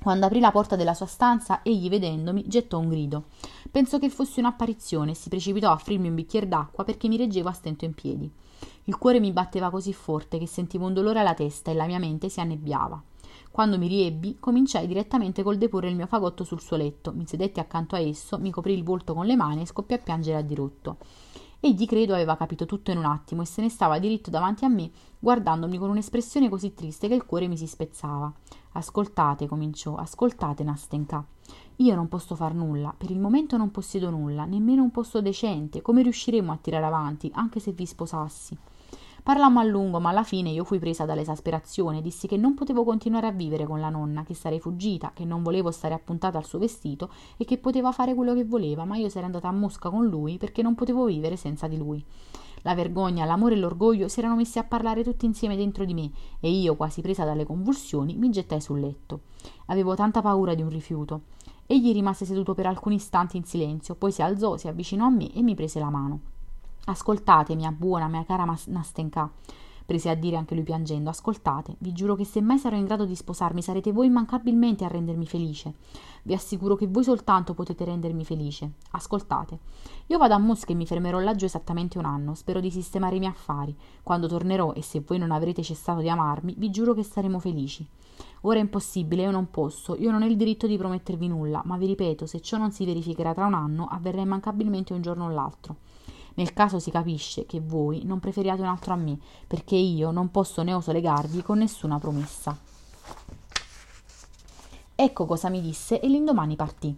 Quando 0.00 0.26
aprì 0.26 0.40
la 0.40 0.52
porta 0.52 0.76
della 0.76 0.94
sua 0.94 1.06
stanza, 1.06 1.62
egli, 1.62 1.88
vedendomi, 1.88 2.44
gettò 2.46 2.78
un 2.78 2.88
grido. 2.88 3.24
Pensò 3.70 3.98
che 3.98 4.10
fossi 4.10 4.40
un'apparizione 4.40 5.10
e 5.10 5.14
si 5.14 5.28
precipitò 5.28 5.70
a 5.70 5.74
offrirmi 5.74 6.08
un 6.08 6.14
bicchiere 6.14 6.46
d'acqua 6.46 6.84
perché 6.84 7.08
mi 7.08 7.16
reggevo 7.16 7.48
a 7.48 7.52
stento 7.52 7.84
in 7.84 7.94
piedi. 7.94 8.30
Il 8.84 8.96
cuore 8.96 9.20
mi 9.20 9.32
batteva 9.32 9.70
così 9.70 9.92
forte 9.92 10.38
che 10.38 10.46
sentivo 10.46 10.86
un 10.86 10.94
dolore 10.94 11.18
alla 11.18 11.34
testa 11.34 11.70
e 11.70 11.74
la 11.74 11.86
mia 11.86 11.98
mente 11.98 12.28
si 12.28 12.40
annebbiava. 12.40 13.02
Quando 13.58 13.76
mi 13.76 13.88
riebbi, 13.88 14.36
cominciai 14.38 14.86
direttamente 14.86 15.42
col 15.42 15.58
deporre 15.58 15.88
il 15.88 15.96
mio 15.96 16.06
fagotto 16.06 16.44
sul 16.44 16.60
suo 16.60 16.76
letto, 16.76 17.12
mi 17.12 17.26
sedetti 17.26 17.58
accanto 17.58 17.96
a 17.96 17.98
esso, 17.98 18.38
mi 18.38 18.52
coprì 18.52 18.72
il 18.72 18.84
volto 18.84 19.14
con 19.14 19.26
le 19.26 19.34
mani 19.34 19.62
e 19.62 19.66
scoppiò 19.66 19.96
a 19.96 19.98
piangere 19.98 20.38
a 20.38 20.42
dirotto. 20.42 20.98
Egli 21.58 21.84
credo 21.84 22.14
aveva 22.14 22.36
capito 22.36 22.66
tutto 22.66 22.92
in 22.92 22.98
un 22.98 23.04
attimo 23.04 23.42
e 23.42 23.46
se 23.46 23.60
ne 23.60 23.68
stava 23.68 23.98
diritto 23.98 24.30
davanti 24.30 24.64
a 24.64 24.68
me, 24.68 24.88
guardandomi 25.18 25.76
con 25.76 25.90
un'espressione 25.90 26.48
così 26.48 26.72
triste 26.72 27.08
che 27.08 27.14
il 27.14 27.26
cuore 27.26 27.48
mi 27.48 27.56
si 27.56 27.66
spezzava. 27.66 28.32
Ascoltate, 28.74 29.48
cominciò, 29.48 29.96
ascoltate, 29.96 30.62
Nastenka. 30.62 31.26
Io 31.78 31.94
non 31.96 32.06
posso 32.06 32.36
far 32.36 32.54
nulla, 32.54 32.94
per 32.96 33.10
il 33.10 33.18
momento 33.18 33.56
non 33.56 33.72
possiedo 33.72 34.08
nulla, 34.08 34.44
nemmeno 34.44 34.84
un 34.84 34.92
posto 34.92 35.20
decente. 35.20 35.82
Come 35.82 36.02
riusciremo 36.02 36.52
a 36.52 36.58
tirare 36.58 36.86
avanti, 36.86 37.28
anche 37.34 37.58
se 37.58 37.72
vi 37.72 37.86
sposassi? 37.86 38.56
Parlammo 39.28 39.60
a 39.60 39.62
lungo, 39.62 40.00
ma 40.00 40.08
alla 40.08 40.22
fine 40.22 40.48
io 40.48 40.64
fui 40.64 40.78
presa 40.78 41.04
dall'esasperazione, 41.04 42.00
dissi 42.00 42.26
che 42.26 42.38
non 42.38 42.54
potevo 42.54 42.82
continuare 42.82 43.26
a 43.26 43.30
vivere 43.30 43.66
con 43.66 43.78
la 43.78 43.90
nonna, 43.90 44.24
che 44.24 44.32
sarei 44.32 44.58
fuggita, 44.58 45.10
che 45.12 45.26
non 45.26 45.42
volevo 45.42 45.70
stare 45.70 45.92
appuntata 45.92 46.38
al 46.38 46.46
suo 46.46 46.58
vestito 46.58 47.12
e 47.36 47.44
che 47.44 47.58
poteva 47.58 47.92
fare 47.92 48.14
quello 48.14 48.32
che 48.32 48.46
voleva, 48.46 48.86
ma 48.86 48.96
io 48.96 49.10
sarei 49.10 49.26
andata 49.26 49.46
a 49.46 49.52
Mosca 49.52 49.90
con 49.90 50.06
lui 50.06 50.38
perché 50.38 50.62
non 50.62 50.74
potevo 50.74 51.04
vivere 51.04 51.36
senza 51.36 51.68
di 51.68 51.76
lui. 51.76 52.02
La 52.62 52.74
vergogna, 52.74 53.26
l'amore 53.26 53.54
e 53.54 53.58
l'orgoglio 53.58 54.08
si 54.08 54.20
erano 54.20 54.34
messi 54.34 54.58
a 54.58 54.64
parlare 54.64 55.04
tutti 55.04 55.26
insieme 55.26 55.56
dentro 55.56 55.84
di 55.84 55.92
me 55.92 56.10
e 56.40 56.50
io, 56.50 56.74
quasi 56.74 57.02
presa 57.02 57.26
dalle 57.26 57.44
convulsioni, 57.44 58.16
mi 58.16 58.30
gettai 58.30 58.62
sul 58.62 58.80
letto. 58.80 59.24
Avevo 59.66 59.94
tanta 59.94 60.22
paura 60.22 60.54
di 60.54 60.62
un 60.62 60.70
rifiuto. 60.70 61.24
Egli 61.66 61.92
rimase 61.92 62.24
seduto 62.24 62.54
per 62.54 62.64
alcuni 62.64 62.94
istanti 62.94 63.36
in 63.36 63.44
silenzio, 63.44 63.94
poi 63.94 64.10
si 64.10 64.22
alzò, 64.22 64.56
si 64.56 64.68
avvicinò 64.68 65.04
a 65.04 65.10
me 65.10 65.30
e 65.34 65.42
mi 65.42 65.54
prese 65.54 65.80
la 65.80 65.90
mano. 65.90 66.37
Ascoltate, 66.90 67.54
mia 67.54 67.70
buona, 67.70 68.08
mia 68.08 68.24
cara 68.24 68.46
Nastenka, 68.68 69.30
prese 69.84 70.08
a 70.08 70.14
dire 70.14 70.36
anche 70.36 70.54
lui 70.54 70.64
piangendo, 70.64 71.10
ascoltate, 71.10 71.74
vi 71.80 71.92
giuro 71.92 72.14
che 72.14 72.24
se 72.24 72.40
mai 72.40 72.56
sarò 72.56 72.76
in 72.76 72.86
grado 72.86 73.04
di 73.04 73.14
sposarmi 73.14 73.60
sarete 73.60 73.92
voi 73.92 74.06
immancabilmente 74.06 74.86
a 74.86 74.88
rendermi 74.88 75.26
felice. 75.26 75.74
Vi 76.22 76.32
assicuro 76.32 76.76
che 76.76 76.86
voi 76.86 77.04
soltanto 77.04 77.52
potete 77.52 77.84
rendermi 77.84 78.24
felice. 78.24 78.72
Ascoltate. 78.92 79.58
Io 80.06 80.16
vado 80.16 80.32
a 80.32 80.38
Mosca 80.38 80.72
e 80.72 80.76
mi 80.76 80.86
fermerò 80.86 81.18
laggiù 81.18 81.44
esattamente 81.44 81.98
un 81.98 82.06
anno. 82.06 82.34
Spero 82.34 82.58
di 82.58 82.70
sistemare 82.70 83.16
i 83.16 83.18
miei 83.18 83.32
affari. 83.32 83.76
Quando 84.02 84.26
tornerò 84.26 84.72
e 84.72 84.80
se 84.80 85.02
voi 85.06 85.18
non 85.18 85.30
avrete 85.30 85.62
cessato 85.62 86.00
di 86.00 86.08
amarmi, 86.08 86.54
vi 86.56 86.70
giuro 86.70 86.94
che 86.94 87.02
saremo 87.02 87.38
felici. 87.38 87.86
Ora 88.42 88.60
è 88.60 88.62
impossibile, 88.62 89.24
io 89.24 89.30
non 89.30 89.50
posso, 89.50 89.94
io 89.94 90.10
non 90.10 90.22
ho 90.22 90.26
il 90.26 90.38
diritto 90.38 90.66
di 90.66 90.78
promettervi 90.78 91.28
nulla, 91.28 91.60
ma 91.66 91.76
vi 91.76 91.84
ripeto, 91.84 92.24
se 92.24 92.40
ciò 92.40 92.56
non 92.56 92.72
si 92.72 92.86
verificherà 92.86 93.34
tra 93.34 93.44
un 93.44 93.52
anno, 93.52 93.88
avverrà 93.90 94.22
immancabilmente 94.22 94.94
un 94.94 95.02
giorno 95.02 95.26
o 95.26 95.28
l'altro. 95.28 95.76
Nel 96.38 96.52
caso 96.52 96.78
si 96.78 96.92
capisce 96.92 97.46
che 97.46 97.58
voi 97.58 98.04
non 98.04 98.20
preferiate 98.20 98.60
un 98.60 98.68
altro 98.68 98.92
a 98.92 98.96
me, 98.96 99.18
perché 99.48 99.74
io 99.74 100.12
non 100.12 100.30
posso 100.30 100.62
né 100.62 100.72
oso 100.72 100.92
legarvi 100.92 101.42
con 101.42 101.58
nessuna 101.58 101.98
promessa. 101.98 102.56
Ecco 104.94 105.26
cosa 105.26 105.48
mi 105.48 105.60
disse 105.60 105.98
e 105.98 106.06
l'indomani 106.06 106.54
partì. 106.54 106.96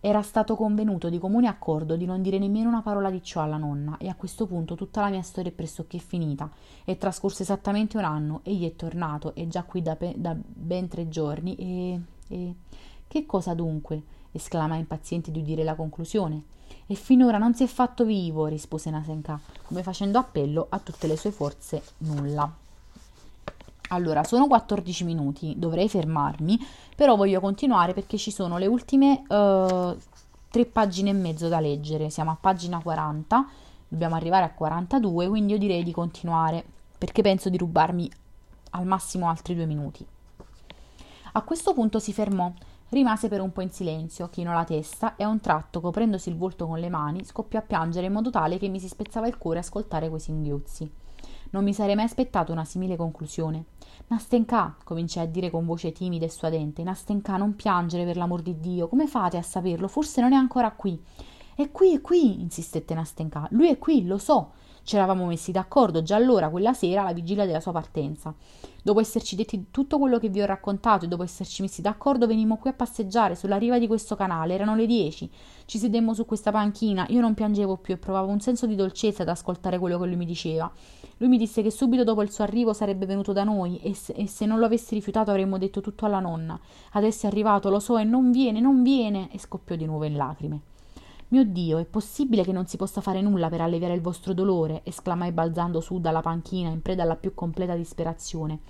Era 0.00 0.22
stato 0.22 0.56
convenuto 0.56 1.10
di 1.10 1.18
comune 1.18 1.48
accordo 1.48 1.96
di 1.96 2.06
non 2.06 2.22
dire 2.22 2.38
nemmeno 2.38 2.70
una 2.70 2.80
parola 2.80 3.10
di 3.10 3.22
ciò 3.22 3.42
alla 3.42 3.58
nonna, 3.58 3.98
e 3.98 4.08
a 4.08 4.14
questo 4.14 4.46
punto 4.46 4.74
tutta 4.74 5.02
la 5.02 5.10
mia 5.10 5.20
storia 5.20 5.50
è 5.50 5.54
pressoché 5.54 5.98
finita. 5.98 6.50
È 6.82 6.96
trascorso 6.96 7.42
esattamente 7.42 7.98
un 7.98 8.04
anno, 8.04 8.40
egli 8.42 8.64
è 8.64 8.74
tornato, 8.74 9.34
è 9.34 9.46
già 9.48 9.64
qui 9.64 9.82
da, 9.82 9.96
pe- 9.96 10.14
da 10.16 10.34
ben 10.34 10.88
tre 10.88 11.08
giorni, 11.10 11.56
e. 11.56 12.00
e. 12.28 12.54
Che 13.06 13.26
cosa 13.26 13.52
dunque? 13.52 14.02
esclama 14.32 14.76
impaziente 14.76 15.30
di 15.30 15.40
udire 15.40 15.62
la 15.62 15.74
conclusione. 15.74 16.56
E 16.86 16.94
finora 16.94 17.38
non 17.38 17.54
si 17.54 17.64
è 17.64 17.66
fatto 17.66 18.04
vivo, 18.04 18.46
rispose 18.46 18.90
Nasenka, 18.90 19.38
come 19.64 19.82
facendo 19.82 20.18
appello 20.18 20.66
a 20.68 20.78
tutte 20.78 21.06
le 21.06 21.16
sue 21.16 21.30
forze 21.30 21.82
nulla. 21.98 22.50
Allora, 23.90 24.24
sono 24.24 24.46
14 24.46 25.04
minuti, 25.04 25.54
dovrei 25.56 25.88
fermarmi, 25.88 26.58
però 26.94 27.16
voglio 27.16 27.40
continuare 27.40 27.94
perché 27.94 28.18
ci 28.18 28.30
sono 28.30 28.58
le 28.58 28.66
ultime 28.66 29.22
uh, 29.28 29.96
tre 30.50 30.66
pagine 30.66 31.10
e 31.10 31.14
mezzo 31.14 31.48
da 31.48 31.60
leggere. 31.60 32.10
Siamo 32.10 32.30
a 32.30 32.36
pagina 32.38 32.80
40, 32.80 33.46
dobbiamo 33.88 34.14
arrivare 34.14 34.44
a 34.44 34.50
42, 34.50 35.28
quindi 35.28 35.52
io 35.52 35.58
direi 35.58 35.82
di 35.82 35.92
continuare 35.92 36.64
perché 36.98 37.22
penso 37.22 37.48
di 37.48 37.56
rubarmi 37.56 38.10
al 38.70 38.86
massimo 38.86 39.28
altri 39.28 39.54
due 39.54 39.66
minuti. 39.66 40.04
A 41.32 41.42
questo 41.42 41.72
punto 41.72 41.98
si 41.98 42.12
fermò 42.12 42.52
Rimase 42.90 43.28
per 43.28 43.42
un 43.42 43.52
po' 43.52 43.60
in 43.60 43.70
silenzio, 43.70 44.30
chinò 44.30 44.52
la 44.52 44.64
testa 44.64 45.14
e 45.16 45.22
a 45.22 45.28
un 45.28 45.40
tratto, 45.40 45.82
coprendosi 45.82 46.30
il 46.30 46.36
volto 46.38 46.66
con 46.66 46.78
le 46.78 46.88
mani, 46.88 47.22
scoppiò 47.22 47.58
a 47.58 47.62
piangere 47.62 48.06
in 48.06 48.14
modo 48.14 48.30
tale 48.30 48.56
che 48.56 48.68
mi 48.68 48.80
si 48.80 48.88
spezzava 48.88 49.26
il 49.26 49.36
cuore 49.36 49.58
ascoltare 49.58 50.08
quei 50.08 50.20
singhiozzi. 50.20 50.90
Non 51.50 51.64
mi 51.64 51.74
sarei 51.74 51.94
mai 51.94 52.06
aspettato 52.06 52.50
una 52.50 52.64
simile 52.64 52.96
conclusione. 52.96 53.64
Nastenka, 54.06 54.74
cominciai 54.84 55.26
a 55.26 55.28
dire 55.28 55.50
con 55.50 55.66
voce 55.66 55.92
timida 55.92 56.24
e 56.24 56.30
suadente, 56.30 56.82
Nastenka, 56.82 57.36
non 57.36 57.56
piangere 57.56 58.04
per 58.06 58.16
l'amor 58.16 58.40
di 58.40 58.58
Dio. 58.58 58.88
Come 58.88 59.06
fate 59.06 59.36
a 59.36 59.42
saperlo? 59.42 59.86
Forse 59.86 60.22
non 60.22 60.32
è 60.32 60.36
ancora 60.36 60.70
qui. 60.70 60.98
È 61.54 61.70
qui, 61.70 61.94
è 61.94 62.00
qui, 62.00 62.40
insistette 62.40 62.94
Nastenka. 62.94 63.48
Lui 63.50 63.68
è 63.68 63.76
qui, 63.76 64.06
lo 64.06 64.16
so. 64.16 64.52
Ci 64.88 64.96
eravamo 64.96 65.26
messi 65.26 65.52
d'accordo 65.52 66.02
già 66.02 66.16
allora, 66.16 66.48
quella 66.48 66.72
sera, 66.72 67.02
alla 67.02 67.12
vigilia 67.12 67.44
della 67.44 67.60
sua 67.60 67.72
partenza. 67.72 68.34
Dopo 68.82 69.00
esserci 69.00 69.36
detti 69.36 69.66
tutto 69.70 69.98
quello 69.98 70.18
che 70.18 70.30
vi 70.30 70.40
ho 70.40 70.46
raccontato 70.46 71.04
e 71.04 71.08
dopo 71.08 71.22
esserci 71.22 71.60
messi 71.60 71.82
d'accordo, 71.82 72.26
venimmo 72.26 72.56
qui 72.56 72.70
a 72.70 72.72
passeggiare 72.72 73.34
sulla 73.34 73.58
riva 73.58 73.78
di 73.78 73.86
questo 73.86 74.16
canale. 74.16 74.54
Erano 74.54 74.74
le 74.74 74.86
dieci. 74.86 75.30
Ci 75.66 75.76
sedemmo 75.76 76.14
su 76.14 76.24
questa 76.24 76.50
panchina. 76.50 77.04
Io 77.10 77.20
non 77.20 77.34
piangevo 77.34 77.76
più 77.76 77.92
e 77.92 77.98
provavo 77.98 78.32
un 78.32 78.40
senso 78.40 78.64
di 78.64 78.76
dolcezza 78.76 79.24
ad 79.24 79.28
ascoltare 79.28 79.78
quello 79.78 79.98
che 79.98 80.06
lui 80.06 80.16
mi 80.16 80.24
diceva. 80.24 80.72
Lui 81.18 81.28
mi 81.28 81.36
disse 81.36 81.60
che 81.60 81.70
subito 81.70 82.02
dopo 82.02 82.22
il 82.22 82.30
suo 82.30 82.44
arrivo 82.44 82.72
sarebbe 82.72 83.04
venuto 83.04 83.34
da 83.34 83.44
noi 83.44 83.78
e 83.82 83.92
se, 83.92 84.14
e 84.14 84.26
se 84.26 84.46
non 84.46 84.58
lo 84.58 84.64
avessi 84.64 84.94
rifiutato 84.94 85.28
avremmo 85.28 85.58
detto 85.58 85.82
tutto 85.82 86.06
alla 86.06 86.20
nonna. 86.20 86.58
Adesso 86.92 87.26
è 87.26 87.28
arrivato, 87.28 87.68
lo 87.68 87.78
so, 87.78 87.98
e 87.98 88.04
non 88.04 88.30
viene, 88.30 88.58
non 88.58 88.82
viene. 88.82 89.30
E 89.32 89.38
scoppiò 89.38 89.76
di 89.76 89.84
nuovo 89.84 90.04
in 90.04 90.16
lacrime. 90.16 90.62
Mio 91.30 91.44
Dio, 91.44 91.76
è 91.76 91.84
possibile 91.84 92.42
che 92.42 92.52
non 92.52 92.66
si 92.66 92.78
possa 92.78 93.02
fare 93.02 93.20
nulla 93.20 93.50
per 93.50 93.60
alleviare 93.60 93.92
il 93.92 94.00
vostro 94.00 94.32
dolore? 94.32 94.80
esclamai 94.84 95.30
balzando 95.30 95.82
su 95.82 96.00
dalla 96.00 96.22
panchina 96.22 96.70
in 96.70 96.80
preda 96.80 97.02
alla 97.02 97.16
più 97.16 97.34
completa 97.34 97.74
disperazione. 97.74 98.60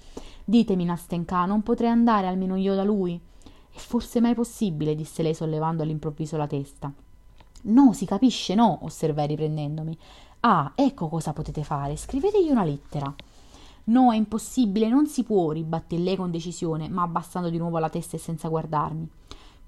Ditemi, 0.45 0.85
Nastenka, 0.85 1.45
non 1.45 1.63
potrei 1.63 1.91
andare 1.91 2.27
almeno 2.27 2.57
io 2.57 2.75
da 2.75 2.83
lui? 2.83 3.21
È 3.71 3.79
forse 3.79 4.21
mai 4.21 4.35
possibile? 4.35 4.97
disse 4.97 5.23
lei 5.23 5.35
sollevando 5.35 5.85
all'improvviso 5.85 6.37
la 6.37 6.49
testa. 6.49 6.93
No, 7.63 7.93
si 7.93 8.07
capisce, 8.07 8.57
no, 8.57 8.81
osservai 8.83 9.29
riprendendomi. 9.29 9.97
Ah, 10.41 10.73
ecco 10.75 11.07
cosa 11.07 11.33
potete 11.33 11.63
fare, 11.63 11.97
scrivetegli 11.97 12.51
una 12.51 12.65
lettera. 12.65 13.15
No, 13.85 14.13
è 14.13 14.17
impossibile, 14.17 14.89
non 14.89 15.07
si 15.07 15.23
può, 15.23 15.53
ribatté 15.53 15.97
lei 15.97 16.17
con 16.17 16.33
decisione, 16.33 16.89
ma 16.89 17.03
abbassando 17.03 17.51
di 17.51 17.59
nuovo 17.59 17.79
la 17.79 17.89
testa 17.89 18.17
e 18.17 18.21
senza 18.21 18.49
guardarmi. 18.49 19.09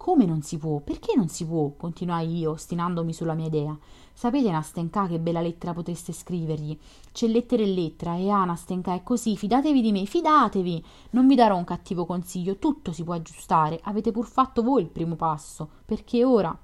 Come 0.00 0.25
non 0.25 0.40
si 0.40 0.57
può? 0.57 0.78
Perché 0.78 1.12
non 1.14 1.28
si 1.28 1.45
può? 1.45 1.73
continuai 1.76 2.38
io, 2.38 2.52
ostinandomi 2.52 3.12
sulla 3.12 3.35
mia 3.35 3.49
idea. 3.49 3.76
Sapete, 4.14 4.50
Nastenka, 4.50 5.07
che 5.07 5.19
bella 5.19 5.42
lettera 5.42 5.75
potreste 5.75 6.14
scrivergli? 6.14 6.76
C'è 7.12 7.26
lettera 7.26 7.62
e 7.62 7.66
lettera, 7.66 8.16
e 8.16 8.30
ah, 8.30 8.47
Nastenka, 8.47 8.95
è 8.95 9.02
così, 9.02 9.37
fidatevi 9.37 9.83
di 9.83 9.92
me, 9.92 10.07
fidatevi! 10.07 10.83
Non 11.11 11.26
vi 11.26 11.35
darò 11.35 11.54
un 11.54 11.64
cattivo 11.64 12.07
consiglio, 12.07 12.57
tutto 12.57 12.92
si 12.92 13.04
può 13.04 13.12
aggiustare, 13.12 13.78
avete 13.83 14.11
pur 14.11 14.25
fatto 14.25 14.62
voi 14.62 14.80
il 14.80 14.88
primo 14.88 15.16
passo, 15.16 15.69
perché 15.85 16.25
ora... 16.25 16.59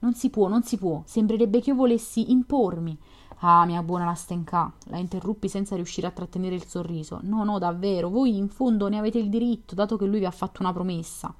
Non 0.00 0.12
si 0.12 0.28
può, 0.28 0.46
non 0.46 0.62
si 0.62 0.76
può, 0.76 1.00
sembrerebbe 1.06 1.62
che 1.62 1.70
io 1.70 1.76
volessi 1.76 2.30
impormi. 2.30 2.94
Ah, 3.38 3.64
mia 3.64 3.82
buona 3.82 4.04
Nastenka, 4.04 4.70
la 4.88 4.98
interruppi 4.98 5.48
senza 5.48 5.76
riuscire 5.76 6.08
a 6.08 6.10
trattenere 6.10 6.54
il 6.54 6.66
sorriso. 6.66 7.20
No, 7.22 7.42
no, 7.42 7.58
davvero, 7.58 8.10
voi 8.10 8.36
in 8.36 8.50
fondo 8.50 8.86
ne 8.88 8.98
avete 8.98 9.16
il 9.16 9.30
diritto, 9.30 9.74
dato 9.74 9.96
che 9.96 10.04
lui 10.04 10.18
vi 10.18 10.26
ha 10.26 10.30
fatto 10.30 10.60
una 10.60 10.74
promessa 10.74 11.34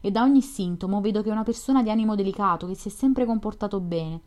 e 0.00 0.10
da 0.10 0.22
ogni 0.22 0.42
sintomo 0.42 1.00
vedo 1.00 1.22
che 1.22 1.28
è 1.28 1.32
una 1.32 1.42
persona 1.42 1.82
di 1.82 1.90
animo 1.90 2.14
delicato, 2.14 2.66
che 2.66 2.74
si 2.74 2.88
è 2.88 2.90
sempre 2.90 3.24
comportato 3.24 3.80
bene. 3.80 4.20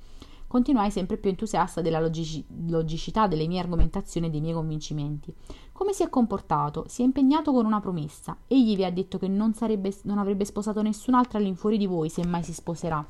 Continuai 0.47 0.91
sempre 0.91 1.17
più 1.17 1.29
entusiasta 1.29 1.81
della 1.81 1.99
logici- 1.99 2.45
logicità 2.67 3.27
delle 3.27 3.47
mie 3.47 3.59
argomentazioni 3.59 4.27
e 4.27 4.29
dei 4.29 4.41
miei 4.41 4.53
convincimenti. 4.53 5.33
Come 5.71 5.93
si 5.93 6.03
è 6.03 6.09
comportato? 6.09 6.85
Si 6.87 7.01
è 7.01 7.05
impegnato 7.05 7.53
con 7.53 7.65
una 7.65 7.79
promessa. 7.79 8.35
Egli 8.47 8.75
vi 8.75 8.83
ha 8.83 8.91
detto 8.91 9.17
che 9.17 9.29
non, 9.29 9.53
sarebbe, 9.53 9.95
non 10.03 10.17
avrebbe 10.17 10.43
sposato 10.43 10.81
nessun'altra 10.81 11.39
all'infuori 11.39 11.77
di 11.77 11.85
voi, 11.85 12.09
se 12.09 12.25
mai 12.25 12.43
si 12.43 12.53
sposerà. 12.53 13.05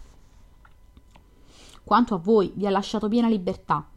Quanto 1.83 2.13
a 2.13 2.19
voi, 2.19 2.51
vi 2.55 2.67
ha 2.67 2.69
lasciato 2.69 3.07
piena 3.07 3.27
libertà 3.27 3.87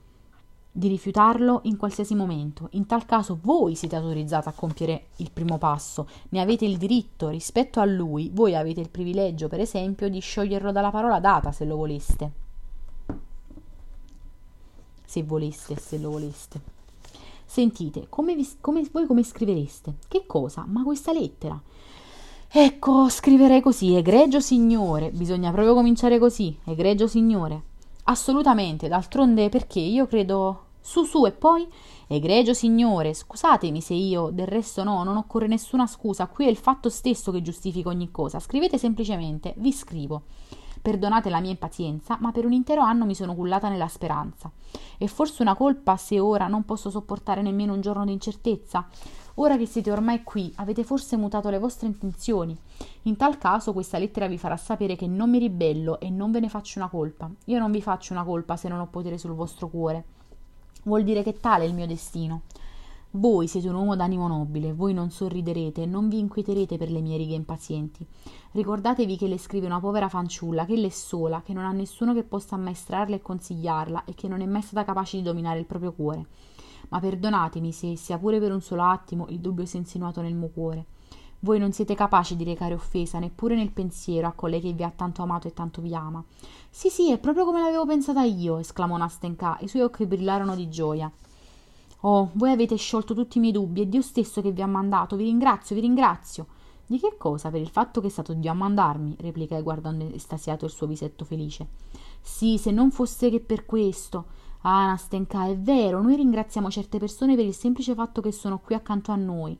di 0.76 0.88
rifiutarlo 0.88 1.60
in 1.64 1.76
qualsiasi 1.76 2.16
momento. 2.16 2.66
In 2.72 2.86
tal 2.86 3.06
caso 3.06 3.38
voi 3.40 3.76
siete 3.76 3.94
autorizzati 3.94 4.48
a 4.48 4.52
compiere 4.52 5.06
il 5.18 5.30
primo 5.30 5.56
passo, 5.56 6.08
ne 6.30 6.40
avete 6.40 6.64
il 6.64 6.78
diritto 6.78 7.28
rispetto 7.28 7.78
a 7.78 7.84
lui, 7.84 8.28
voi 8.34 8.56
avete 8.56 8.80
il 8.80 8.90
privilegio, 8.90 9.46
per 9.46 9.60
esempio, 9.60 10.08
di 10.08 10.18
scioglierlo 10.18 10.72
dalla 10.72 10.90
parola 10.90 11.20
data 11.20 11.52
se 11.52 11.64
lo 11.64 11.76
voleste. 11.76 12.32
Se 15.04 15.22
voleste, 15.22 15.76
se 15.76 15.96
lo 15.98 16.10
voleste. 16.10 16.60
Sentite, 17.46 18.06
come, 18.08 18.34
vi, 18.34 18.48
come 18.60 18.84
voi 18.90 19.06
come 19.06 19.22
scrivereste? 19.22 19.94
Che 20.08 20.24
cosa? 20.26 20.64
Ma 20.66 20.82
questa 20.82 21.12
lettera. 21.12 21.56
Ecco, 22.50 23.08
scriverei 23.08 23.60
così, 23.60 23.94
egregio 23.94 24.40
signore, 24.40 25.12
bisogna 25.12 25.52
proprio 25.52 25.74
cominciare 25.74 26.18
così, 26.18 26.58
egregio 26.64 27.06
signore. 27.06 27.62
Assolutamente, 28.04 28.88
d'altronde 28.88 29.48
perché 29.48 29.80
io 29.80 30.06
credo 30.06 30.64
su 30.84 31.04
su 31.04 31.24
e 31.24 31.32
poi 31.32 31.66
egregio 32.06 32.52
signore 32.52 33.14
scusatemi 33.14 33.80
se 33.80 33.94
io 33.94 34.28
del 34.30 34.46
resto 34.46 34.84
no 34.84 35.02
non 35.02 35.16
occorre 35.16 35.46
nessuna 35.46 35.86
scusa 35.86 36.26
qui 36.26 36.44
è 36.44 36.50
il 36.50 36.58
fatto 36.58 36.90
stesso 36.90 37.32
che 37.32 37.40
giustifica 37.40 37.88
ogni 37.88 38.10
cosa 38.10 38.38
scrivete 38.38 38.76
semplicemente 38.76 39.54
vi 39.56 39.72
scrivo. 39.72 40.24
Perdonate 40.82 41.30
la 41.30 41.40
mia 41.40 41.52
impazienza 41.52 42.18
ma 42.20 42.30
per 42.30 42.44
un 42.44 42.52
intero 42.52 42.82
anno 42.82 43.06
mi 43.06 43.14
sono 43.14 43.34
cullata 43.34 43.70
nella 43.70 43.88
speranza. 43.88 44.50
È 44.98 45.06
forse 45.06 45.40
una 45.40 45.54
colpa 45.54 45.96
se 45.96 46.20
ora 46.20 46.46
non 46.46 46.64
posso 46.64 46.90
sopportare 46.90 47.40
nemmeno 47.40 47.72
un 47.72 47.80
giorno 47.80 48.04
di 48.04 48.12
incertezza 48.12 48.86
ora 49.34 49.56
che 49.56 49.66
siete 49.66 49.90
ormai 49.90 50.22
qui 50.22 50.52
avete 50.56 50.84
forse 50.84 51.16
mutato 51.16 51.50
le 51.50 51.58
vostre 51.58 51.86
intenzioni 51.86 52.56
in 53.02 53.16
tal 53.16 53.38
caso 53.38 53.72
questa 53.72 53.98
lettera 53.98 54.26
vi 54.26 54.38
farà 54.38 54.56
sapere 54.56 54.96
che 54.96 55.06
non 55.06 55.30
mi 55.30 55.38
ribello 55.38 56.00
e 56.00 56.10
non 56.10 56.30
ve 56.30 56.40
ne 56.40 56.48
faccio 56.48 56.78
una 56.78 56.88
colpa 56.88 57.30
io 57.46 57.58
non 57.58 57.70
vi 57.70 57.82
faccio 57.82 58.12
una 58.12 58.24
colpa 58.24 58.56
se 58.56 58.68
non 58.68 58.80
ho 58.80 58.86
potere 58.86 59.18
sul 59.18 59.32
vostro 59.32 59.68
cuore 59.68 60.04
Vuol 60.86 61.02
dire 61.02 61.22
che 61.22 61.40
tale 61.40 61.64
è 61.64 61.66
il 61.66 61.72
mio 61.72 61.86
destino. 61.86 62.42
Voi 63.12 63.48
siete 63.48 63.68
un 63.68 63.74
uomo 63.76 63.96
d'animo 63.96 64.26
nobile, 64.28 64.74
voi 64.74 64.92
non 64.92 65.10
sorriderete 65.10 65.86
non 65.86 66.08
vi 66.08 66.18
inquieterete 66.18 66.76
per 66.76 66.90
le 66.90 67.00
mie 67.00 67.16
righe 67.16 67.34
impazienti. 67.34 68.04
Ricordatevi 68.50 69.16
che 69.16 69.26
le 69.26 69.38
scrive 69.38 69.64
una 69.64 69.80
povera 69.80 70.10
fanciulla, 70.10 70.66
che 70.66 70.74
è 70.74 70.88
sola, 70.90 71.40
che 71.42 71.54
non 71.54 71.64
ha 71.64 71.72
nessuno 71.72 72.12
che 72.12 72.22
possa 72.22 72.56
ammaestrarla 72.56 73.14
e 73.16 73.22
consigliarla 73.22 74.04
e 74.04 74.14
che 74.14 74.28
non 74.28 74.42
è 74.42 74.46
mai 74.46 74.60
stata 74.60 74.84
capace 74.84 75.16
di 75.16 75.22
dominare 75.22 75.58
il 75.58 75.64
proprio 75.64 75.92
cuore. 75.92 76.26
Ma 76.94 77.00
perdonatemi 77.00 77.72
se, 77.72 77.96
sia 77.96 78.18
pure 78.18 78.38
per 78.38 78.52
un 78.52 78.60
solo 78.60 78.84
attimo, 78.84 79.26
il 79.30 79.40
dubbio 79.40 79.66
si 79.66 79.74
è 79.76 79.80
insinuato 79.80 80.20
nel 80.20 80.36
mio 80.36 80.46
cuore. 80.46 80.86
Voi 81.40 81.58
non 81.58 81.72
siete 81.72 81.96
capaci 81.96 82.36
di 82.36 82.44
recare 82.44 82.72
offesa 82.72 83.18
neppure 83.18 83.56
nel 83.56 83.72
pensiero 83.72 84.28
a 84.28 84.32
colei 84.32 84.60
che 84.60 84.72
vi 84.72 84.84
ha 84.84 84.92
tanto 84.94 85.20
amato 85.20 85.48
e 85.48 85.52
tanto 85.52 85.82
vi 85.82 85.92
ama. 85.92 86.22
Sì, 86.70 86.90
sì, 86.90 87.10
è 87.10 87.18
proprio 87.18 87.46
come 87.46 87.60
l'avevo 87.60 87.84
pensata 87.84 88.22
io, 88.22 88.58
esclamò 88.58 88.96
Nastenka, 88.96 89.58
i 89.62 89.66
suoi 89.66 89.82
occhi 89.82 90.06
brillarono 90.06 90.54
di 90.54 90.68
gioia. 90.68 91.10
Oh, 92.02 92.30
voi 92.34 92.52
avete 92.52 92.76
sciolto 92.76 93.12
tutti 93.12 93.38
i 93.38 93.40
miei 93.40 93.52
dubbi, 93.52 93.82
è 93.82 93.86
Dio 93.86 94.00
stesso 94.00 94.40
che 94.40 94.52
vi 94.52 94.62
ha 94.62 94.66
mandato, 94.68 95.16
vi 95.16 95.24
ringrazio, 95.24 95.74
vi 95.74 95.80
ringrazio. 95.80 96.46
Di 96.86 97.00
che 97.00 97.16
cosa? 97.18 97.50
Per 97.50 97.60
il 97.60 97.70
fatto 97.70 98.00
che 98.00 98.06
è 98.06 98.10
stato 98.10 98.34
Dio 98.34 98.52
a 98.52 98.54
mandarmi, 98.54 99.16
replicai 99.18 99.62
guardando 99.62 100.08
estasiato 100.14 100.64
il 100.64 100.70
suo 100.70 100.86
visetto 100.86 101.24
felice. 101.24 101.66
Sì, 102.20 102.56
se 102.56 102.70
non 102.70 102.92
fosse 102.92 103.30
che 103.30 103.40
per 103.40 103.66
questo. 103.66 104.42
Ah, 104.66 104.86
Nastenka, 104.86 105.46
è 105.46 105.58
vero, 105.58 106.00
noi 106.00 106.16
ringraziamo 106.16 106.70
certe 106.70 106.98
persone 106.98 107.36
per 107.36 107.44
il 107.44 107.52
semplice 107.52 107.94
fatto 107.94 108.22
che 108.22 108.32
sono 108.32 108.58
qui 108.58 108.74
accanto 108.74 109.12
a 109.12 109.16
noi. 109.16 109.54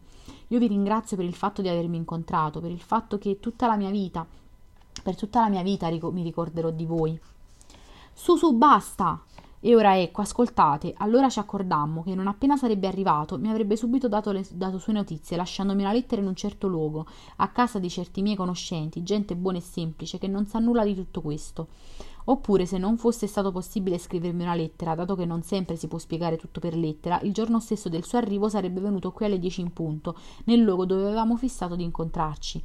Io 0.49 0.59
vi 0.59 0.67
ringrazio 0.67 1.15
per 1.19 1.27
il 1.27 1.35
fatto 1.35 1.61
di 1.61 1.69
avermi 1.69 1.99
incontrato, 1.99 2.63
per 2.63 2.71
il 2.71 2.81
fatto 2.81 3.19
che 3.19 3.39
tutta 3.39 3.67
la 3.67 3.77
mia 3.77 3.91
vita, 3.91 4.27
per 5.03 5.15
tutta 5.15 5.41
la 5.41 5.51
mia 5.51 5.63
vita 5.63 5.91
mi 5.91 6.23
ricorderò 6.23 6.71
di 6.71 6.87
voi. 6.87 7.21
Su, 8.15 8.37
su, 8.37 8.55
basta! 8.55 9.23
E 9.61 9.75
ora 9.75 9.99
ecco, 9.99 10.23
ascoltate, 10.23 10.95
allora 10.97 11.29
ci 11.29 11.39
accordammo 11.39 12.03
che 12.03 12.15
non 12.15 12.27
appena 12.27 12.57
sarebbe 12.57 12.87
arrivato 12.87 13.39
mi 13.39 13.49
avrebbe 13.49 13.77
subito 13.77 14.09
dato, 14.09 14.31
le, 14.31 14.47
dato 14.53 14.79
sue 14.79 14.93
notizie, 14.93 15.37
lasciandomi 15.37 15.83
una 15.83 15.93
lettera 15.93 16.21
in 16.21 16.29
un 16.29 16.35
certo 16.35 16.67
luogo, 16.67 17.07
a 17.37 17.49
casa 17.49 17.79
di 17.79 17.89
certi 17.91 18.23
miei 18.23 18.37
conoscenti, 18.37 19.03
gente 19.03 19.37
buona 19.37 19.59
e 19.59 19.63
semplice, 19.63 20.19
che 20.19 20.29
non 20.29 20.47
sa 20.47 20.59
nulla 20.59 20.85
di 20.85 20.95
tutto 20.95 21.21
questo. 21.21 21.69
Oppure, 22.27 22.65
se 22.65 22.79
non 22.79 22.97
fosse 22.97 23.27
stato 23.27 23.53
possibile 23.53 23.99
scrivermi 23.99 24.43
una 24.43 24.55
lettera, 24.55 24.95
dato 24.95 25.15
che 25.15 25.27
non 25.27 25.43
sempre 25.43 25.77
si 25.77 25.89
può 25.89 25.99
spiegare 25.99 26.39
tutto 26.39 26.59
per 26.59 26.75
lettera, 26.75 27.21
il 27.21 27.33
giorno 27.33 27.61
stesso 27.61 27.91
del 27.91 28.05
suo 28.05 28.17
arrivo 28.17 28.49
sarebbe 28.49 28.81
venuto 28.81 29.13
qui 29.13 29.27
alle 29.27 29.39
dieci 29.39 29.61
in 29.61 29.73
punto, 29.73 30.17
nel 30.45 30.61
luogo 30.61 30.87
dove 30.87 31.05
avevamo 31.05 31.37
fissato 31.37 31.77
di 31.77 31.83
incontrarci. 31.83 32.63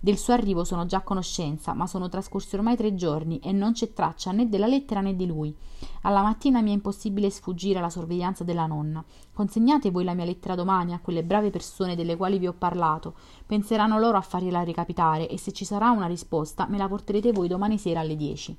Del 0.00 0.18
suo 0.18 0.34
arrivo 0.34 0.64
sono 0.64 0.86
già 0.86 0.98
a 0.98 1.02
conoscenza, 1.02 1.72
ma 1.72 1.86
sono 1.86 2.08
trascorsi 2.08 2.54
ormai 2.56 2.76
tre 2.76 2.94
giorni 2.94 3.38
e 3.38 3.52
non 3.52 3.72
c'è 3.72 3.92
traccia 3.92 4.32
né 4.32 4.48
della 4.48 4.66
lettera 4.66 5.00
né 5.00 5.14
di 5.14 5.26
lui. 5.26 5.54
Alla 6.02 6.22
mattina 6.22 6.60
mi 6.60 6.70
è 6.70 6.74
impossibile 6.74 7.30
sfuggire 7.30 7.78
alla 7.78 7.90
sorveglianza 7.90 8.44
della 8.44 8.66
nonna. 8.66 9.04
Consegnate 9.32 9.90
voi 9.90 10.04
la 10.04 10.14
mia 10.14 10.24
lettera 10.24 10.54
domani 10.54 10.92
a 10.92 11.00
quelle 11.00 11.24
brave 11.24 11.50
persone 11.50 11.96
delle 11.96 12.16
quali 12.16 12.38
vi 12.38 12.46
ho 12.46 12.54
parlato. 12.56 13.14
Penseranno 13.46 13.98
loro 13.98 14.16
a 14.16 14.20
fargliela 14.22 14.64
recapitare 14.64 15.28
e 15.28 15.38
se 15.38 15.52
ci 15.52 15.64
sarà 15.64 15.90
una 15.90 16.06
risposta 16.06 16.66
me 16.68 16.76
la 16.76 16.88
porterete 16.88 17.32
voi 17.32 17.48
domani 17.48 17.78
sera 17.78 18.00
alle 18.00 18.16
dieci. 18.16 18.56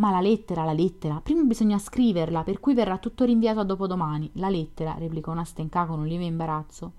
Ma 0.00 0.10
la 0.10 0.22
lettera, 0.22 0.64
la 0.64 0.72
lettera, 0.72 1.20
prima 1.22 1.42
bisogna 1.42 1.78
scriverla, 1.78 2.42
per 2.42 2.58
cui 2.58 2.72
verrà 2.72 2.96
tutto 2.96 3.26
rinviato 3.26 3.60
a 3.60 3.64
dopodomani. 3.64 4.30
La 4.34 4.48
lettera, 4.48 4.94
replicò 4.96 5.34
Nastenka 5.34 5.84
con 5.84 5.98
un 5.98 6.06
lieve 6.06 6.24
imbarazzo. 6.24 6.92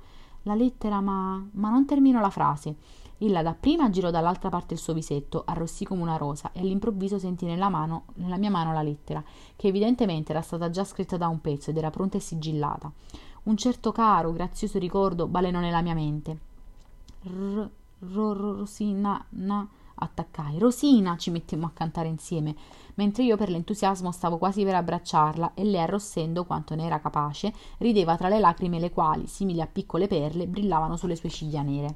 La 0.43 0.53
lettera, 0.53 1.01
ma. 1.01 1.43
ma 1.53 1.69
non 1.71 1.87
termino 1.87 2.19
la 2.19 2.29
frase. 2.29 2.75
Ella 3.17 3.41
dapprima 3.41 3.89
girò 3.89 4.11
dall'altra 4.11 4.49
parte 4.49 4.75
il 4.75 4.79
suo 4.79 4.93
visetto, 4.93 5.41
arrossì 5.45 5.83
come 5.83 6.03
una 6.03 6.17
rosa, 6.17 6.51
e 6.53 6.59
all'improvviso 6.59 7.17
sentì 7.17 7.45
nella, 7.45 7.69
mano, 7.69 8.05
nella 8.15 8.37
mia 8.37 8.51
mano 8.51 8.71
la 8.71 8.83
lettera, 8.83 9.23
che 9.55 9.67
evidentemente 9.67 10.31
era 10.31 10.41
stata 10.41 10.69
già 10.69 10.83
scritta 10.83 11.17
da 11.17 11.27
un 11.27 11.41
pezzo 11.41 11.71
ed 11.71 11.77
era 11.77 11.89
pronta 11.89 12.17
e 12.17 12.21
sigillata. 12.21 12.91
Un 13.43 13.57
certo 13.57 13.91
caro, 13.91 14.31
grazioso 14.31 14.77
ricordo 14.77 15.25
balenò 15.25 15.59
nella 15.59 15.81
mia 15.81 15.95
mente. 15.95 16.39
R, 17.23 17.69
ro, 18.11 18.33
ro, 18.33 18.65
sì, 18.65 18.93
na, 18.93 19.23
na, 19.29 19.67
Attaccai. 20.03 20.57
Rosina, 20.57 21.15
ci 21.15 21.29
mettemmo 21.29 21.67
a 21.67 21.71
cantare 21.71 22.07
insieme, 22.07 22.55
mentre 23.01 23.23
io 23.23 23.35
per 23.35 23.49
l'entusiasmo 23.49 24.11
stavo 24.11 24.37
quasi 24.37 24.63
per 24.63 24.75
abbracciarla 24.75 25.55
e 25.55 25.63
lei, 25.63 25.81
arrossendo 25.81 26.45
quanto 26.45 26.75
ne 26.75 26.85
era 26.85 26.99
capace, 26.99 27.51
rideva 27.79 28.15
tra 28.15 28.29
le 28.29 28.37
lacrime 28.37 28.79
le 28.79 28.91
quali, 28.91 29.25
simili 29.25 29.59
a 29.59 29.65
piccole 29.65 30.05
perle, 30.05 30.45
brillavano 30.45 30.95
sulle 30.97 31.15
sue 31.15 31.29
ciglia 31.29 31.63
nere. 31.63 31.95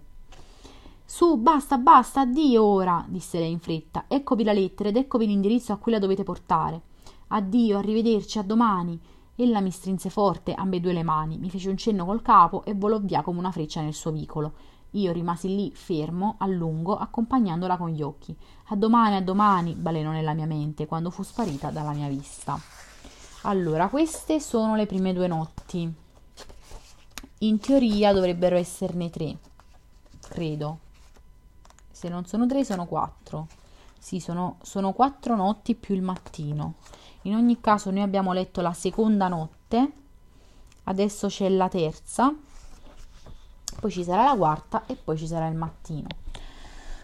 Su, 1.05 1.37
basta, 1.37 1.77
basta, 1.77 2.21
addio 2.21 2.63
ora, 2.63 3.05
disse 3.07 3.37
lei 3.37 3.51
in 3.51 3.59
fretta. 3.59 4.05
Eccovi 4.07 4.43
la 4.43 4.51
lettera 4.51 4.89
ed 4.89 4.97
eccovi 4.97 5.27
l'indirizzo 5.27 5.73
a 5.73 5.77
cui 5.77 5.91
la 5.91 5.99
dovete 5.99 6.23
portare. 6.23 6.81
Addio, 7.27 7.77
arrivederci, 7.77 8.39
a 8.39 8.41
domani. 8.41 8.99
Ella 9.35 9.61
mi 9.61 9.69
strinse 9.69 10.09
forte 10.09 10.53
ambedue 10.53 10.91
le 10.91 11.03
mani, 11.03 11.37
mi 11.37 11.51
fece 11.51 11.69
un 11.69 11.77
cenno 11.77 12.05
col 12.05 12.23
capo 12.23 12.65
e 12.65 12.73
volò 12.73 12.99
via 12.99 13.21
come 13.21 13.37
una 13.37 13.51
freccia 13.51 13.81
nel 13.81 13.93
suo 13.93 14.11
vicolo. 14.11 14.53
Io 14.95 15.11
rimasi 15.11 15.53
lì 15.53 15.71
fermo, 15.73 16.35
a 16.39 16.45
lungo, 16.47 16.97
accompagnandola 16.97 17.75
con 17.75 17.89
gli 17.89 18.01
occhi. 18.01 18.35
A 18.67 18.75
domani, 18.77 19.15
a 19.17 19.21
domani, 19.21 19.73
balenò 19.73 20.11
nella 20.11 20.33
mia 20.33 20.45
mente, 20.45 20.85
quando 20.85 21.09
fu 21.09 21.21
sparita 21.21 21.69
dalla 21.69 21.91
mia 21.91 22.07
vista. 22.07 22.57
Allora, 23.41 23.89
queste 23.89 24.39
sono 24.39 24.75
le 24.75 24.85
prime 24.85 25.11
due 25.11 25.27
notti. 25.27 25.93
In 27.39 27.59
teoria 27.59 28.13
dovrebbero 28.13 28.55
esserne 28.55 29.09
tre, 29.09 29.37
credo. 30.29 30.79
Se 31.91 32.07
non 32.07 32.25
sono 32.25 32.47
tre, 32.47 32.63
sono 32.63 32.85
quattro. 32.85 33.47
Sì, 33.99 34.21
sono, 34.21 34.59
sono 34.61 34.93
quattro 34.93 35.35
notti 35.35 35.75
più 35.75 35.93
il 35.93 36.03
mattino. 36.03 36.75
In 37.23 37.35
ogni 37.35 37.59
caso, 37.59 37.91
noi 37.91 38.01
abbiamo 38.01 38.31
letto 38.31 38.61
la 38.61 38.71
seconda 38.71 39.27
notte, 39.27 39.91
adesso 40.83 41.27
c'è 41.27 41.49
la 41.49 41.67
terza 41.67 42.33
poi 43.85 43.91
ci 43.91 44.03
sarà 44.03 44.25
la 44.25 44.35
quarta 44.35 44.83
e 44.87 44.95
poi 44.95 45.15
ci 45.15 45.27
sarà 45.27 45.47
il 45.47 45.55
mattino. 45.55 46.07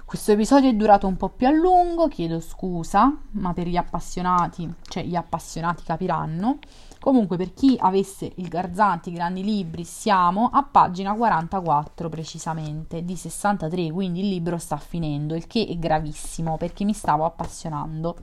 Questo 0.03 0.31
episodio 0.31 0.67
è 0.67 0.73
durato 0.73 1.05
un 1.05 1.15
po' 1.15 1.29
più 1.29 1.45
a 1.45 1.51
lungo, 1.51 2.07
chiedo 2.07 2.39
scusa, 2.39 3.15
ma 3.33 3.53
per 3.53 3.67
gli 3.67 3.77
appassionati, 3.77 4.67
cioè 4.87 5.03
gli 5.03 5.15
appassionati 5.15 5.83
capiranno. 5.83 6.57
Comunque, 6.99 7.37
per 7.37 7.53
chi 7.53 7.77
avesse 7.79 8.31
il 8.35 8.47
Garzanti, 8.47 9.11
grandi 9.11 9.43
libri, 9.43 9.83
siamo 9.83 10.49
a 10.51 10.63
pagina 10.63 11.13
44 11.13 12.09
precisamente, 12.09 13.05
di 13.05 13.15
63, 13.15 13.91
quindi 13.91 14.21
il 14.21 14.29
libro 14.29 14.57
sta 14.57 14.77
finendo, 14.77 15.35
il 15.35 15.45
che 15.45 15.67
è 15.67 15.77
gravissimo 15.77 16.57
perché 16.57 16.83
mi 16.83 16.93
stavo 16.93 17.25
appassionando. 17.25 18.15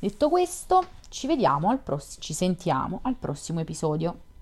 Detto 0.00 0.28
questo, 0.28 0.84
ci 1.08 1.28
vediamo 1.28 1.70
al 1.70 1.78
prossimo, 1.78 2.22
ci 2.22 2.34
sentiamo 2.34 2.98
al 3.02 3.14
prossimo 3.14 3.60
episodio. 3.60 4.32